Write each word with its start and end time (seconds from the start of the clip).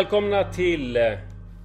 Välkomna 0.00 0.52
till 0.52 0.96
eh, 0.96 1.18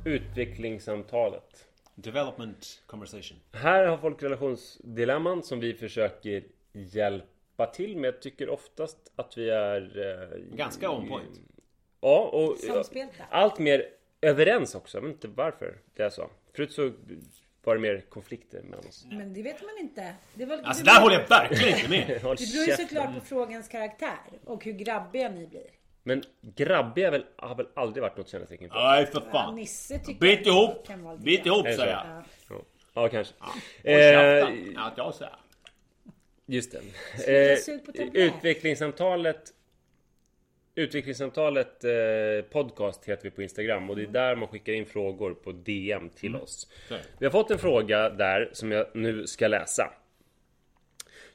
utvecklingssamtalet. 0.05 1.67
Development 1.95 2.84
conversation. 2.85 3.38
Här 3.52 3.85
har 3.85 3.98
folkrelationsdilemman 3.98 5.44
som 5.44 5.59
vi 5.59 5.73
försöker 5.73 6.44
hjälpa 6.73 7.66
till 7.66 7.98
med. 7.98 8.08
Jag 8.08 8.21
tycker 8.21 8.49
oftast 8.49 8.98
att 9.16 9.38
vi 9.38 9.49
är... 9.49 9.81
Eh, 10.21 10.55
Ganska 10.58 10.91
on 10.91 11.09
point. 11.09 11.39
Ja, 12.02 12.30
och 12.34 12.58
Samspelta. 12.58 13.23
allt 13.30 13.59
mer 13.59 13.85
överens 14.21 14.75
också. 14.75 14.97
Jag 14.97 15.02
vet 15.02 15.11
inte 15.11 15.27
varför 15.27 15.77
det 15.95 16.03
är 16.03 16.09
så. 16.09 16.30
Förut 16.55 16.72
så 16.72 16.92
var 17.64 17.75
det 17.75 17.81
mer 17.81 18.05
konflikter 18.09 18.61
mellan 18.61 18.86
oss. 18.86 19.05
Men 19.09 19.33
det 19.33 19.42
vet 19.42 19.61
man 19.61 19.77
inte. 19.80 20.14
Det, 20.33 20.45
var, 20.45 20.58
Alltså 20.58 20.83
det, 20.83 20.92
där 20.92 21.02
håller 21.02 21.16
jag 21.20 21.30
verkligen 21.30 21.77
inte 21.77 21.89
med. 21.89 22.22
Håll 22.23 22.36
det 22.36 22.52
beror 22.52 22.66
ju 22.66 22.66
käften. 22.66 22.88
såklart 22.88 23.14
på 23.16 23.22
frågans 23.22 23.67
karaktär 23.67 24.20
och 24.45 24.66
hur 24.66 24.73
grabbiga 24.73 25.30
ni 25.30 25.47
blir. 25.47 25.75
Men 26.08 26.23
grabbiga 26.42 27.11
väl, 27.11 27.25
har 27.36 27.56
väl 27.56 27.67
aldrig 27.75 28.02
varit 28.02 28.17
något 28.17 28.30
kännetecken 28.30 28.70
på? 28.70 28.75
Nej 28.75 29.06
för 29.06 29.22
Ja, 29.25 29.31
fan. 29.31 29.56
Nisse 29.56 30.00
tycker 30.00 30.20
Bit 30.20 30.45
jag 30.45 30.56
ihop. 30.56 30.88
kan 30.88 31.03
vara 31.03 31.14
lite 31.14 31.25
Bit 31.25 31.44
grann. 31.44 31.53
ihop 31.56 31.66
Är 31.66 31.70
det 31.70 31.75
säger 31.75 31.92
jag. 31.92 32.06
Ja. 32.08 32.23
Ja, 32.50 32.61
ja 32.94 33.09
kanske. 33.09 33.34
Håll 33.39 33.53
Eh, 33.84 33.95
käften. 33.95 34.78
Att 34.78 34.98
jag 34.98 35.14
säger. 35.16 35.36
Just 36.45 36.76
det. 37.17 37.61
sug 37.61 37.86
på 37.86 37.92
Eh, 37.92 37.98
tablett. 37.98 38.16
utvecklingssamtalet 38.36 39.52
Utvecklingssamtalet 40.78 41.83
eh, 41.83 41.92
podcast 42.52 43.06
heter 43.06 43.23
vi 43.23 43.31
på 43.31 43.42
Instagram 43.44 43.89
och 43.89 43.95
det 43.95 44.03
är 44.03 44.08
där 44.08 44.36
man 44.36 44.48
skickar 44.48 44.73
in 44.73 44.86
frågor 44.86 45.33
på 45.33 45.52
DM 45.52 46.09
till 46.09 46.36
oss. 46.36 46.67
Så. 46.89 46.95
Vi 47.20 47.26
har 47.26 47.31
fått 47.31 47.52
en 47.52 47.58
fråga 47.59 48.09
där 48.09 48.50
som 48.53 48.72
jag 48.72 48.88
nu 48.94 49.28
ska 49.28 49.48
läsa. 49.48 49.94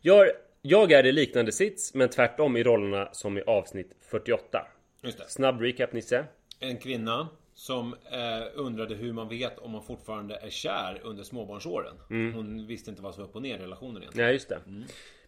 Jag, 0.01 0.27
jag 0.63 0.93
är 0.93 1.07
i 1.07 1.13
liknande 1.13 1.53
sits 1.53 1.95
men 1.95 2.09
tvärtom 2.09 2.57
i 2.57 2.63
rollerna 2.63 3.09
som 3.13 3.39
i 3.39 3.43
avsnitt 3.43 3.93
48. 4.01 4.67
Just 5.03 5.19
det. 5.19 5.25
Snabb 5.29 5.61
recap 5.61 5.93
Nisse. 5.93 6.25
En 6.61 6.77
kvinna 6.77 7.29
som 7.55 7.95
eh, 8.13 8.47
undrade 8.55 8.95
hur 8.95 9.13
man 9.13 9.29
vet 9.29 9.59
om 9.59 9.71
man 9.71 9.83
fortfarande 9.83 10.37
är 10.37 10.51
kär 10.51 11.01
under 11.05 11.23
småbarnsåren. 11.23 11.95
Hon 12.09 12.67
visste 12.67 12.91
inte 12.91 13.03
vad 13.03 13.15
som 13.15 13.23
var 13.23 13.29
upp 13.29 13.37
och 13.37 13.43
ner 13.43 13.59
i 13.59 13.63
relationen 13.63 13.97
egentligen. 14.03 14.27
Nej 14.27 14.35
just 14.35 14.49
det. 14.49 14.59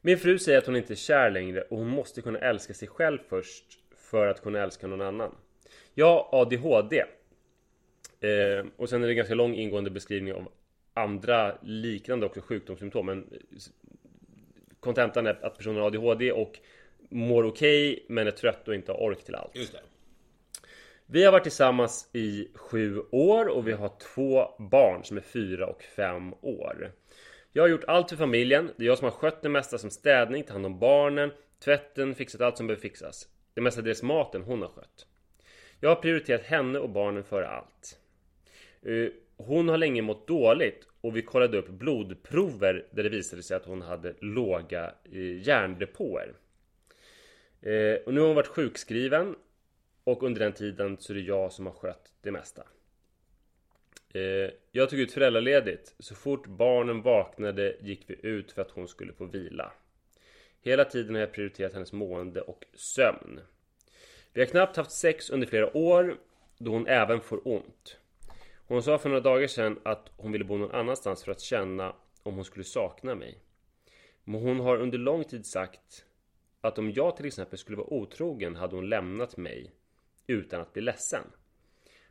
Min 0.01 0.19
fru 0.19 0.39
säger 0.39 0.59
att 0.59 0.67
hon 0.67 0.77
inte 0.77 0.93
är 0.93 0.97
kär 0.97 1.31
längre 1.31 1.61
och 1.61 1.79
hon 1.79 1.89
måste 1.89 2.23
kunna 2.23 2.39
älska 2.39 2.75
sig 2.75 2.89
själv 2.89 3.19
först 3.29 3.65
för 3.97 4.27
att 4.27 4.43
kunna 4.43 4.59
älska 4.59 4.87
någon 4.87 5.01
annan. 5.01 5.35
Jag 5.95 6.07
har 6.07 6.41
ADHD. 6.41 7.05
Eh, 8.21 8.67
och 8.77 8.89
sen 8.89 9.03
är 9.03 9.07
det 9.07 9.13
en 9.13 9.17
ganska 9.17 9.35
lång 9.35 9.55
ingående 9.55 9.91
beskrivning 9.91 10.35
av 10.35 10.49
andra 10.95 11.59
liknande 11.63 12.27
också 12.27 12.41
sjukdomssymptom. 12.41 13.07
Men 13.07 13.27
kontentan 14.83 15.27
är 15.27 15.45
att 15.45 15.57
personen 15.57 15.81
har 15.81 15.87
ADHD 15.87 16.33
och 16.33 16.59
mår 17.11 17.45
okej 17.45 18.05
men 18.09 18.27
är 18.27 18.31
trött 18.31 18.69
och 18.69 18.75
inte 18.75 18.93
har 18.93 19.01
ork 19.01 19.25
till 19.25 19.35
allt. 19.35 19.57
Just 19.57 19.73
det. 19.73 19.81
Vi 21.07 21.25
har 21.25 21.33
varit 21.33 21.43
tillsammans 21.43 22.11
i 22.13 22.49
sju 22.55 23.01
år 23.11 23.49
och 23.49 23.69
vi 23.69 23.73
har 23.73 23.93
två 24.15 24.55
barn 24.59 25.05
som 25.05 25.17
är 25.17 25.21
fyra 25.21 25.67
och 25.67 25.83
fem 25.83 26.35
år. 26.41 26.93
Jag 27.53 27.63
har 27.63 27.69
gjort 27.69 27.85
allt 27.85 28.09
för 28.11 28.17
familjen. 28.17 28.71
Det 28.77 28.85
är 28.85 28.87
jag 28.87 28.99
som 28.99 29.05
har 29.05 29.13
skött 29.13 29.43
det 29.43 29.49
mesta 29.49 29.79
som 29.79 29.91
städning, 29.91 30.43
tagit 30.43 30.53
hand 30.53 30.67
om 30.67 30.79
barnen, 30.79 31.31
tvätten, 31.65 32.15
fixat 32.15 32.41
allt 32.41 32.57
som 32.57 32.67
behöver 32.67 32.83
fixas. 32.83 33.29
Det 33.55 33.61
mesta 33.61 33.83
dels 33.83 34.03
maten 34.03 34.43
hon 34.43 34.63
har 34.63 34.69
skött. 34.69 35.07
Jag 35.81 35.89
har 35.89 35.97
prioriterat 35.97 36.43
henne 36.43 36.79
och 36.79 36.91
barnen 36.91 37.25
före 37.25 37.49
allt. 37.49 37.99
Eh, 38.83 39.09
Hon 39.37 39.69
har 39.69 39.77
länge 39.77 40.03
mått 40.03 40.27
dåligt 40.29 40.87
och 41.03 41.17
vi 41.17 41.23
kollade 41.23 41.59
upp 41.59 41.69
blodprover 41.69 42.87
där 42.91 43.03
det 43.03 43.09
visade 43.09 43.43
sig 43.43 43.57
att 43.57 43.65
hon 43.65 43.83
hade 43.83 44.15
låga 44.21 44.95
eh, 45.13 45.49
järndepåer. 45.49 46.35
Eh, 47.61 47.95
och 48.07 48.15
nu 48.15 48.21
har 48.21 48.27
hon 48.27 48.37
varit 48.37 48.47
sjukskriven 48.47 49.35
och 50.05 50.23
under 50.23 50.41
den 50.41 50.53
tiden 50.53 50.97
så 50.99 51.13
är 51.13 51.15
det 51.15 51.23
jag 51.23 51.53
som 51.53 51.67
har 51.67 51.73
skött 51.73 52.13
det 52.23 52.31
mesta. 52.31 52.63
Eh, 54.15 54.51
jag 54.73 54.91
tog 54.91 55.01
ut 55.01 55.13
föräldraledigt. 55.13 55.95
Så 55.99 56.15
fort 56.15 56.47
barnen 56.47 57.03
vaknade 57.03 57.77
gick 57.81 58.05
vi 58.07 58.17
ut 58.23 58.53
för 58.53 58.63
att 58.63 58.71
hon 58.71 58.89
skulle 58.89 59.13
få 59.13 59.25
vila. 59.25 59.73
Hela 60.61 60.85
tiden 60.85 61.15
har 61.15 61.21
jag 61.21 61.33
prioriterat 61.33 61.73
hennes 61.73 61.93
mående 61.93 62.41
och 62.41 62.65
sömn. 62.75 63.41
Vi 64.33 64.41
har 64.41 64.49
knappt 64.49 64.77
haft 64.77 64.91
sex 64.91 65.31
under 65.31 65.47
flera 65.47 65.77
år 65.77 66.17
då 66.59 66.71
hon 66.71 66.87
även 66.87 67.21
får 67.21 67.49
ont. 67.49 67.99
Hon 68.73 68.83
sa 68.83 68.99
för 68.99 69.09
några 69.09 69.21
dagar 69.21 69.47
sedan 69.47 69.81
att 69.83 70.11
hon 70.17 70.33
ville 70.33 70.45
bo 70.45 70.57
någon 70.57 70.71
annanstans 70.71 71.25
för 71.25 71.33
att 71.33 71.41
känna 71.41 71.97
om 72.23 72.35
hon 72.35 72.45
skulle 72.45 72.65
sakna 72.65 73.15
mig. 73.15 73.39
Men 74.25 74.41
hon 74.41 74.61
har 74.61 74.77
under 74.77 74.99
lång 74.99 75.25
tid 75.25 75.47
sagt 75.47 76.05
att 76.61 76.79
om 76.79 76.93
jag 76.93 77.17
till 77.17 77.27
exempel 77.27 77.59
skulle 77.59 77.77
vara 77.77 77.93
otrogen 77.93 78.57
hade 78.57 78.77
hon 78.77 78.89
lämnat 78.89 79.37
mig 79.37 79.73
utan 80.27 80.61
att 80.61 80.73
bli 80.73 80.83
ledsen. 80.83 81.25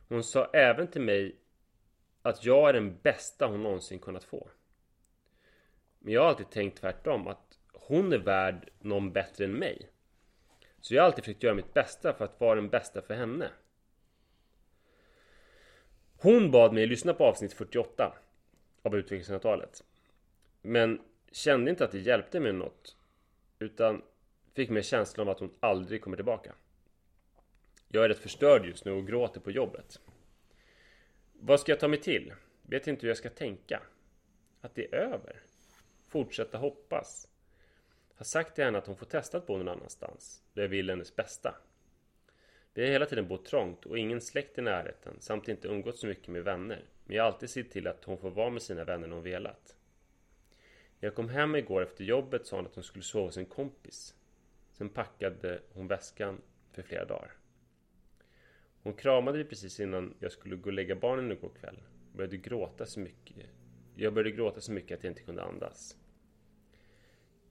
Hon 0.08 0.24
sa 0.24 0.44
även 0.44 0.86
till 0.86 1.02
mig 1.02 1.36
att 2.22 2.44
jag 2.44 2.68
är 2.68 2.72
den 2.72 2.98
bästa 3.02 3.46
hon 3.46 3.62
någonsin 3.62 3.98
kunnat 3.98 4.24
få. 4.24 4.48
Men 5.98 6.14
jag 6.14 6.20
har 6.20 6.28
alltid 6.28 6.50
tänkt 6.50 6.80
tvärtom 6.80 7.26
att 7.26 7.58
hon 7.72 8.12
är 8.12 8.18
värd 8.18 8.70
någon 8.80 9.12
bättre 9.12 9.44
än 9.44 9.52
mig. 9.52 9.90
Så 10.80 10.94
jag 10.94 11.02
har 11.02 11.06
alltid 11.06 11.24
försökt 11.24 11.42
göra 11.42 11.54
mitt 11.54 11.74
bästa 11.74 12.12
för 12.12 12.24
att 12.24 12.40
vara 12.40 12.54
den 12.54 12.68
bästa 12.68 13.02
för 13.02 13.14
henne. 13.14 13.50
Hon 16.22 16.50
bad 16.50 16.72
mig 16.72 16.86
lyssna 16.86 17.14
på 17.14 17.24
avsnitt 17.24 17.52
48 17.52 18.12
av 18.82 18.96
utvecklingssamtalet. 18.96 19.84
Men 20.62 21.00
kände 21.32 21.70
inte 21.70 21.84
att 21.84 21.92
det 21.92 21.98
hjälpte 21.98 22.40
mig 22.40 22.52
något. 22.52 22.96
Utan 23.58 24.02
fick 24.54 24.70
mig 24.70 24.82
känslan 24.82 25.28
av 25.28 25.32
att 25.32 25.40
hon 25.40 25.54
aldrig 25.60 26.02
kommer 26.02 26.16
tillbaka. 26.16 26.54
Jag 27.88 28.04
är 28.04 28.08
rätt 28.08 28.18
förstörd 28.18 28.66
just 28.66 28.84
nu 28.84 28.92
och 28.92 29.06
gråter 29.06 29.40
på 29.40 29.50
jobbet. 29.50 30.00
Vad 31.32 31.60
ska 31.60 31.72
jag 31.72 31.80
ta 31.80 31.88
mig 31.88 32.00
till? 32.00 32.32
Vet 32.62 32.86
inte 32.86 33.02
hur 33.02 33.08
jag 33.08 33.18
ska 33.18 33.30
tänka. 33.30 33.82
Att 34.60 34.74
det 34.74 34.94
är 34.94 34.98
över. 34.98 35.42
Fortsätta 36.08 36.58
hoppas. 36.58 37.28
Har 38.14 38.24
sagt 38.24 38.54
till 38.54 38.64
henne 38.64 38.78
att 38.78 38.86
hon 38.86 38.96
får 38.96 39.06
testa 39.06 39.38
att 39.38 39.46
bo 39.46 39.56
någon 39.56 39.68
annanstans. 39.68 40.42
Där 40.52 40.62
jag 40.62 40.68
vill 40.68 40.90
hennes 40.90 41.16
bästa. 41.16 41.54
Vi 42.74 42.82
har 42.82 42.90
hela 42.92 43.06
tiden 43.06 43.28
bott 43.28 43.44
trångt 43.44 43.86
och 43.86 43.98
ingen 43.98 44.20
släkt 44.20 44.58
i 44.58 44.62
närheten 44.62 45.16
samt 45.20 45.48
inte 45.48 45.68
umgått 45.68 45.98
så 45.98 46.06
mycket 46.06 46.28
med 46.28 46.44
vänner. 46.44 46.84
Men 47.04 47.16
jag 47.16 47.24
har 47.24 47.32
alltid 47.32 47.50
sett 47.50 47.70
till 47.70 47.86
att 47.86 48.04
hon 48.04 48.18
får 48.18 48.30
vara 48.30 48.50
med 48.50 48.62
sina 48.62 48.84
vänner 48.84 49.06
när 49.08 49.14
hon 49.14 49.24
velat. 49.24 49.76
När 51.00 51.06
jag 51.06 51.14
kom 51.14 51.28
hem 51.28 51.56
igår 51.56 51.82
efter 51.82 52.04
jobbet 52.04 52.46
sa 52.46 52.56
hon 52.56 52.66
att 52.66 52.74
hon 52.74 52.84
skulle 52.84 53.02
sova 53.02 53.24
hos 53.24 53.36
en 53.36 53.46
kompis. 53.46 54.14
Sen 54.72 54.88
packade 54.88 55.62
hon 55.72 55.88
väskan 55.88 56.40
för 56.72 56.82
flera 56.82 57.04
dagar. 57.04 57.32
Hon 58.82 58.94
kramade 58.94 59.38
mig 59.38 59.46
precis 59.46 59.80
innan 59.80 60.14
jag 60.18 60.32
skulle 60.32 60.56
gå 60.56 60.66
och 60.66 60.72
lägga 60.72 60.96
barnen 60.96 61.32
igår 61.32 61.50
kväll. 61.60 61.82
Jag 62.06 62.16
började 62.16 62.36
gråta 62.36 62.86
så 62.86 63.00
mycket. 63.00 63.36
Jag 63.96 64.14
började 64.14 64.36
gråta 64.36 64.60
så 64.60 64.72
mycket 64.72 64.98
att 64.98 65.04
jag 65.04 65.10
inte 65.10 65.22
kunde 65.22 65.42
andas. 65.42 65.96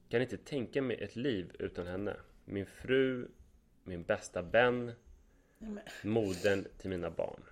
Kan 0.08 0.22
inte 0.22 0.36
tänka 0.36 0.82
mig 0.82 0.96
ett 0.96 1.16
liv 1.16 1.52
utan 1.58 1.86
henne. 1.86 2.16
Min 2.44 2.66
fru, 2.66 3.28
min 3.84 4.02
bästa 4.02 4.42
vän, 4.42 4.92
modern 6.02 6.64
till 6.78 6.90
mina 6.90 7.10
barn. 7.10 7.42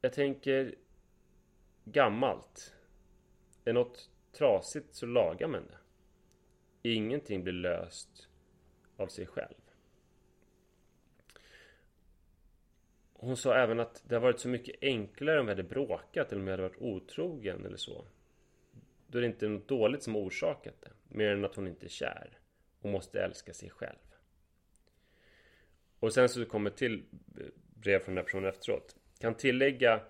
Jag 0.00 0.12
tänker 0.12 0.74
gammalt. 1.84 2.74
Är 3.64 3.72
något 3.72 4.10
trasigt 4.32 4.94
så 4.94 5.06
lagar 5.06 5.48
man 5.48 5.66
det. 5.66 5.78
Ingenting 6.90 7.44
blir 7.44 7.52
löst 7.52 8.28
av 8.96 9.06
sig 9.06 9.26
själv. 9.26 9.54
Hon 13.12 13.36
sa 13.36 13.54
även 13.54 13.80
att 13.80 14.02
det 14.08 14.14
har 14.14 14.22
varit 14.22 14.40
så 14.40 14.48
mycket 14.48 14.76
enklare 14.82 15.40
om 15.40 15.46
vi 15.46 15.52
hade 15.52 15.62
bråkat 15.62 16.32
eller 16.32 16.42
om 16.42 16.48
jag 16.48 16.52
hade 16.52 16.68
varit 16.68 16.82
otrogen 16.82 17.66
eller 17.66 17.76
så. 17.76 18.04
Då 19.06 19.18
är 19.18 19.22
det 19.22 19.28
inte 19.28 19.48
något 19.48 19.68
dåligt 19.68 20.02
som 20.02 20.16
orsakat 20.16 20.74
det. 20.80 20.90
Mer 21.08 21.28
än 21.28 21.44
att 21.44 21.56
hon 21.56 21.68
inte 21.68 21.86
är 21.86 21.90
kär 21.90 22.38
och 22.80 22.90
måste 22.90 23.20
älska 23.20 23.54
sig 23.54 23.70
själv. 23.70 24.11
Och 26.02 26.12
sen 26.14 26.28
så 26.28 26.44
kommer 26.44 26.70
till 26.70 27.02
brev 27.74 27.98
från 27.98 28.14
den 28.14 28.16
här 28.16 28.24
personen 28.24 28.48
efteråt. 28.48 28.96
Kan 29.18 29.34
tillägga 29.34 30.00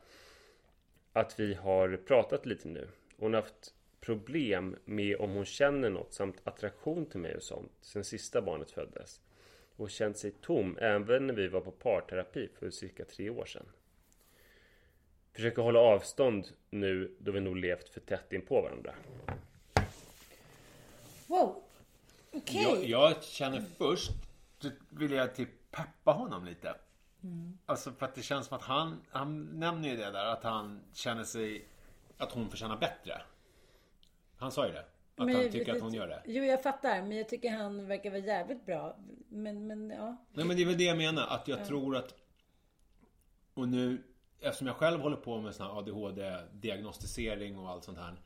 att 1.12 1.40
vi 1.40 1.54
har 1.54 1.96
pratat 1.96 2.46
lite 2.46 2.68
nu. 2.68 2.88
Hon 3.16 3.34
har 3.34 3.40
haft 3.40 3.74
problem 4.00 4.76
med 4.84 5.16
om 5.16 5.30
hon 5.30 5.44
känner 5.44 5.90
något 5.90 6.12
samt 6.12 6.40
attraktion 6.44 7.06
till 7.06 7.20
mig 7.20 7.36
och 7.36 7.42
sånt 7.42 7.72
sen 7.80 8.04
sista 8.04 8.42
barnet 8.42 8.70
föddes. 8.70 9.20
Och 9.76 9.90
känt 9.90 10.18
sig 10.18 10.30
tom 10.30 10.78
även 10.80 11.26
när 11.26 11.34
vi 11.34 11.48
var 11.48 11.60
på 11.60 11.70
parterapi 11.70 12.48
för 12.58 12.70
cirka 12.70 13.04
tre 13.04 13.30
år 13.30 13.44
sedan. 13.44 13.66
Försöker 15.32 15.62
hålla 15.62 15.80
avstånd 15.80 16.48
nu 16.70 17.16
då 17.18 17.32
vi 17.32 17.40
nog 17.40 17.56
levt 17.56 17.88
för 17.88 18.00
tätt 18.00 18.32
in 18.32 18.42
på 18.42 18.62
varandra. 18.62 18.94
Wow. 21.26 21.62
Okej. 22.30 22.62
Jag, 22.62 22.84
jag 22.84 23.22
känner 23.24 23.60
först, 23.78 24.12
vill 24.90 25.12
jag 25.12 25.34
typ 25.34 25.48
peppa 25.72 26.10
honom 26.12 26.44
lite. 26.44 26.74
Alltså 27.66 27.92
för 27.92 28.06
att 28.06 28.14
det 28.14 28.22
känns 28.22 28.46
som 28.46 28.56
att 28.56 28.62
han, 28.62 29.00
han 29.10 29.42
nämner 29.60 29.88
ju 29.88 29.96
det 29.96 30.10
där 30.10 30.24
att 30.24 30.42
han 30.44 30.80
känner 30.92 31.24
sig, 31.24 31.68
att 32.18 32.32
hon 32.32 32.50
förtjänar 32.50 32.76
bättre. 32.76 33.22
Han 34.36 34.52
sa 34.52 34.66
ju 34.66 34.72
det. 34.72 34.80
Att 34.80 34.86
Men 35.26 35.34
han 35.34 35.42
jag- 35.42 35.52
tycker 35.52 35.74
att 35.74 35.82
hon 35.82 35.94
gör 35.94 36.08
det. 36.08 36.22
Jo, 36.26 36.44
jag 36.44 36.62
fattar. 36.62 37.02
Men 37.02 37.16
jag 37.16 37.28
tycker 37.28 37.50
han 37.50 37.86
verkar 37.86 38.10
vara 38.10 38.20
jävligt 38.20 38.66
bra. 38.66 38.96
Men, 39.28 39.66
men 39.66 39.90
ja. 39.90 40.16
Nej 40.32 40.46
men 40.46 40.56
det 40.56 40.62
är 40.62 40.66
väl 40.66 40.78
det 40.78 40.84
jag 40.84 40.96
menar. 40.96 41.26
Att 41.26 41.48
jag 41.48 41.64
tror 41.66 41.96
att... 41.96 42.14
Och 43.54 43.68
nu, 43.68 44.02
eftersom 44.40 44.66
jag 44.66 44.76
själv 44.76 45.00
håller 45.00 45.16
på 45.16 45.40
med 45.40 45.54
sån 45.54 45.66
här 45.66 45.78
ADHD-diagnostisering 45.78 47.58
och 47.58 47.70
allt 47.70 47.84
sånt 47.84 47.98
här. 47.98 48.16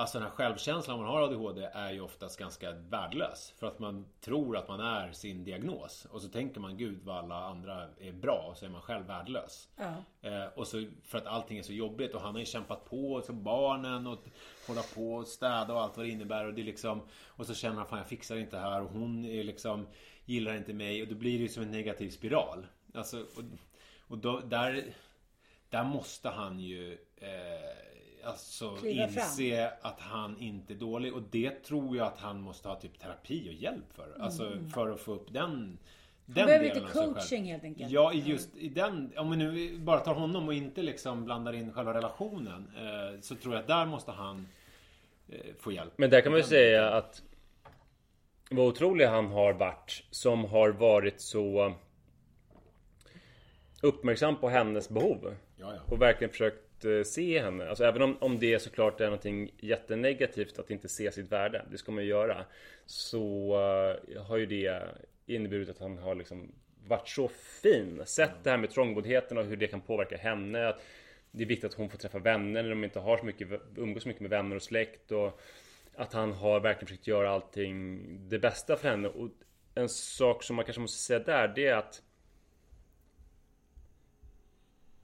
Alltså 0.00 0.18
den 0.18 0.28
här 0.28 0.34
självkänslan 0.34 0.98
man 0.98 1.08
har 1.08 1.22
ADHD 1.22 1.68
är 1.72 1.92
ju 1.92 2.00
oftast 2.00 2.38
ganska 2.38 2.72
värdelös. 2.72 3.54
För 3.58 3.66
att 3.66 3.78
man 3.78 4.06
tror 4.20 4.56
att 4.56 4.68
man 4.68 4.80
är 4.80 5.12
sin 5.12 5.44
diagnos. 5.44 6.06
Och 6.10 6.22
så 6.22 6.28
tänker 6.28 6.60
man 6.60 6.76
gud 6.76 7.00
vad 7.04 7.16
alla 7.16 7.44
andra 7.44 7.88
är 8.00 8.12
bra 8.12 8.46
och 8.50 8.56
så 8.56 8.64
är 8.64 8.70
man 8.70 8.82
själv 8.82 9.06
värdelös. 9.06 9.68
Ja. 9.76 9.94
Eh, 10.22 10.44
och 10.44 10.66
så 10.66 10.84
för 11.02 11.18
att 11.18 11.26
allting 11.26 11.58
är 11.58 11.62
så 11.62 11.72
jobbigt 11.72 12.14
och 12.14 12.20
han 12.20 12.34
har 12.34 12.40
ju 12.40 12.46
kämpat 12.46 12.84
på 12.84 13.22
som 13.22 13.42
barnen 13.42 14.06
och 14.06 14.18
hålla 14.66 14.82
på 14.94 15.14
och 15.14 15.26
städa 15.26 15.74
och 15.74 15.80
allt 15.80 15.96
vad 15.96 16.06
det 16.06 16.10
innebär 16.10 16.46
och 16.46 16.54
det 16.54 16.62
liksom 16.62 17.02
Och 17.24 17.46
så 17.46 17.54
känner 17.54 17.76
han 17.76 17.86
fan 17.86 17.98
jag 17.98 18.06
fixar 18.06 18.36
inte 18.36 18.56
det 18.56 18.62
här 18.62 18.82
och 18.82 18.90
hon 18.90 19.24
är 19.24 19.44
liksom 19.44 19.86
Gillar 20.24 20.56
inte 20.56 20.72
mig 20.72 21.02
och 21.02 21.08
då 21.08 21.14
blir 21.14 21.38
det 21.38 21.42
ju 21.42 21.48
som 21.48 21.62
en 21.62 21.70
negativ 21.70 22.10
spiral. 22.10 22.66
Alltså 22.94 23.20
och, 23.20 23.42
och 24.08 24.18
då, 24.18 24.40
där 24.40 24.84
Där 25.70 25.84
måste 25.84 26.28
han 26.28 26.60
ju 26.60 26.98
eh, 27.16 27.90
Alltså 28.24 28.76
Kliva 28.76 29.08
fram. 29.08 29.24
inse 29.24 29.72
att 29.82 30.00
han 30.00 30.38
inte 30.38 30.72
är 30.72 30.76
dålig 30.76 31.14
och 31.14 31.22
det 31.30 31.50
tror 31.50 31.96
jag 31.96 32.06
att 32.06 32.18
han 32.18 32.40
måste 32.40 32.68
ha 32.68 32.80
typ 32.80 32.98
terapi 32.98 33.48
och 33.48 33.54
hjälp 33.54 33.92
för. 33.94 34.16
Alltså 34.20 34.52
för 34.74 34.90
att 34.90 35.00
få 35.00 35.12
upp 35.12 35.32
den 35.32 35.78
den 36.34 36.46
behöver 36.46 36.64
lite 36.64 36.80
coaching 36.80 37.44
helt 37.44 37.64
enkelt. 37.64 37.90
Ja, 37.90 38.12
just 38.12 38.56
i 38.56 38.68
den, 38.68 39.12
om 39.16 39.30
vi 39.30 39.36
nu 39.36 39.78
bara 39.78 40.00
tar 40.00 40.14
honom 40.14 40.48
och 40.48 40.54
inte 40.54 40.82
liksom 40.82 41.24
blandar 41.24 41.52
in 41.52 41.72
själva 41.72 41.94
relationen. 41.94 42.70
Eh, 42.76 43.20
så 43.20 43.34
tror 43.36 43.54
jag 43.54 43.60
att 43.60 43.66
där 43.66 43.86
måste 43.86 44.12
han 44.12 44.48
eh, 45.28 45.38
få 45.58 45.72
hjälp. 45.72 45.92
Men 45.96 46.10
där 46.10 46.20
kan 46.20 46.32
man 46.32 46.40
ju 46.40 46.46
säga 46.46 46.90
att 46.90 47.22
vad 48.50 48.66
otrolig 48.66 49.06
han 49.06 49.26
har 49.26 49.52
varit 49.52 50.04
som 50.10 50.44
har 50.44 50.68
varit 50.70 51.20
så 51.20 51.74
uppmärksam 53.82 54.36
på 54.36 54.48
hennes 54.48 54.88
behov. 54.88 55.34
Ja, 55.56 55.74
ja. 55.74 55.80
Och 55.94 56.02
verkligen 56.02 56.30
försökt 56.30 56.69
Eh, 56.84 57.02
se 57.02 57.40
henne. 57.40 57.68
Alltså 57.68 57.84
även 57.84 58.02
om, 58.02 58.16
om 58.20 58.38
det 58.38 58.58
såklart 58.58 59.00
är 59.00 59.04
någonting 59.04 59.54
jättenegativt 59.58 60.58
att 60.58 60.70
inte 60.70 60.88
se 60.88 61.12
sitt 61.12 61.32
värde. 61.32 61.64
Det 61.70 61.78
ska 61.78 61.92
man 61.92 62.04
ju 62.04 62.10
göra. 62.10 62.44
Så 62.86 63.52
eh, 64.12 64.22
har 64.22 64.36
ju 64.36 64.46
det 64.46 64.82
inneburit 65.26 65.68
att 65.68 65.78
han 65.78 65.98
har 65.98 66.14
liksom 66.14 66.52
varit 66.86 67.08
så 67.08 67.28
fin. 67.62 68.02
Sett 68.06 68.44
det 68.44 68.50
här 68.50 68.58
med 68.58 68.70
trångboddheten 68.70 69.38
och 69.38 69.44
hur 69.44 69.56
det 69.56 69.66
kan 69.66 69.80
påverka 69.80 70.16
henne. 70.16 70.68
Att 70.68 70.82
det 71.30 71.42
är 71.42 71.48
viktigt 71.48 71.70
att 71.70 71.78
hon 71.78 71.90
får 71.90 71.98
träffa 71.98 72.18
vänner 72.18 72.62
när 72.62 72.70
de 72.70 72.84
inte 72.84 73.00
har 73.00 73.16
så 73.16 73.24
mycket, 73.24 73.48
umgås 73.76 74.02
så 74.02 74.08
mycket 74.08 74.22
med 74.22 74.30
vänner 74.30 74.56
och 74.56 74.62
släkt. 74.62 75.12
Och 75.12 75.40
att 75.94 76.12
han 76.12 76.32
har 76.32 76.60
verkligen 76.60 76.86
försökt 76.86 77.06
göra 77.06 77.30
allting 77.30 78.00
det 78.28 78.38
bästa 78.38 78.76
för 78.76 78.88
henne. 78.88 79.08
Och 79.08 79.30
en 79.74 79.88
sak 79.88 80.42
som 80.42 80.56
man 80.56 80.64
kanske 80.64 80.80
måste 80.80 80.98
säga 80.98 81.18
där, 81.18 81.48
det 81.48 81.66
är 81.66 81.76
att 81.76 82.02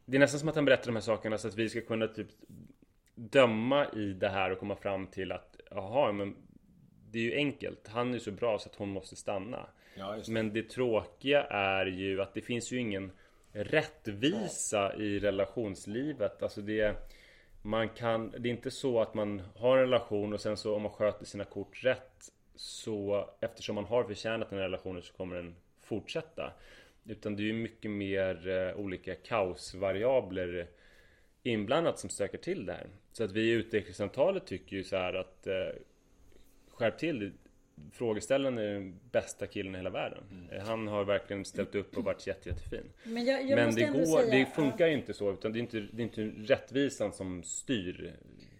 det 0.06 0.17
är 0.17 0.19
nästan 0.19 0.41
som 0.41 0.49
att 0.49 0.55
han 0.55 0.64
berättar 0.64 0.87
de 0.87 0.94
här 0.94 1.00
sakerna 1.00 1.38
så 1.38 1.49
att 1.49 1.55
vi 1.55 1.69
ska 1.69 1.81
kunna 1.81 2.08
typ 2.08 2.29
döma 3.14 3.87
i 3.87 4.12
det 4.12 4.29
här 4.29 4.50
och 4.50 4.58
komma 4.58 4.76
fram 4.76 5.06
till 5.06 5.32
att 5.32 5.61
jaha, 5.70 6.12
men 6.12 6.37
det 7.11 7.19
är 7.19 7.23
ju 7.23 7.35
enkelt. 7.35 7.88
Han 7.88 8.14
är 8.14 8.19
så 8.19 8.31
bra 8.31 8.58
så 8.58 8.69
att 8.69 8.76
hon 8.76 8.88
måste 8.88 9.17
stanna. 9.17 9.67
Ja, 9.94 10.17
det. 10.17 10.32
Men 10.32 10.53
det 10.53 10.70
tråkiga 10.70 11.43
är 11.44 11.87
ju 11.87 12.23
att 12.23 12.35
det 12.35 12.41
finns 12.41 12.73
ju 12.73 12.81
ingen 12.81 13.12
rättvisa 13.53 14.94
i 14.97 15.19
relationslivet. 15.19 16.43
Alltså 16.43 16.61
det 16.61 16.97
man 17.62 17.88
kan, 17.88 18.31
det 18.31 18.49
är 18.49 18.50
inte 18.50 18.70
så 18.70 19.00
att 19.00 19.14
man 19.14 19.43
har 19.56 19.76
en 19.76 19.82
relation 19.82 20.32
och 20.32 20.41
sen 20.41 20.56
så 20.56 20.76
om 20.76 20.82
man 20.82 20.93
sköter 20.93 21.26
sina 21.26 21.44
kort 21.44 21.85
rätt 21.85 22.32
så 22.55 23.31
eftersom 23.41 23.75
man 23.75 23.85
har 23.85 24.05
förtjänat 24.05 24.50
den 24.50 24.58
här 24.58 24.64
relationen 24.64 25.03
så 25.03 25.12
kommer 25.12 25.37
den 25.37 25.56
fortsätta. 25.82 26.53
Utan 27.08 27.37
det 27.37 27.43
är 27.43 27.44
ju 27.44 27.53
mycket 27.53 27.91
mer 27.91 28.49
eh, 28.49 28.81
olika 28.81 29.14
kaosvariabler 29.14 30.67
inblandat 31.43 31.99
som 31.99 32.11
stökar 32.11 32.38
till 32.38 32.67
det 32.67 32.73
här. 32.73 32.87
Så 33.12 33.25
att 33.25 33.32
vi 33.32 33.41
i 33.41 33.50
utvecklingssamtalet 33.50 34.47
tycker 34.47 34.76
ju 34.76 34.85
så 34.85 34.97
här 34.97 35.14
att 35.14 35.47
eh, 35.47 35.69
skärp 36.69 36.99
till 36.99 37.32
Frågeställaren 37.93 38.58
är 38.58 38.75
den 38.75 39.00
bästa 39.11 39.47
killen 39.47 39.75
i 39.75 39.79
hela 39.79 39.91
världen. 39.91 40.49
Eh, 40.53 40.64
Han 40.64 40.88
har 40.88 41.05
verkligen 41.05 41.44
ställt 41.44 41.75
upp 41.75 41.97
och 41.97 42.05
varit 42.05 42.26
jätte, 42.26 42.49
jättefin. 42.49 42.93
Men 43.05 43.25
jag, 43.25 43.49
jag 43.49 43.56
Men 43.56 43.75
det, 43.75 43.87
går, 43.87 44.05
säga... 44.05 44.38
det 44.38 44.47
funkar 44.47 44.87
ju 44.87 44.93
inte 44.94 45.14
så 45.14 45.32
utan 45.32 45.53
det 45.53 45.58
är 45.58 45.61
inte, 45.61 45.81
det 45.81 46.03
är 46.03 46.05
inte 46.05 46.23
rättvisan 46.23 47.12
som 47.12 47.43
styr 47.43 48.14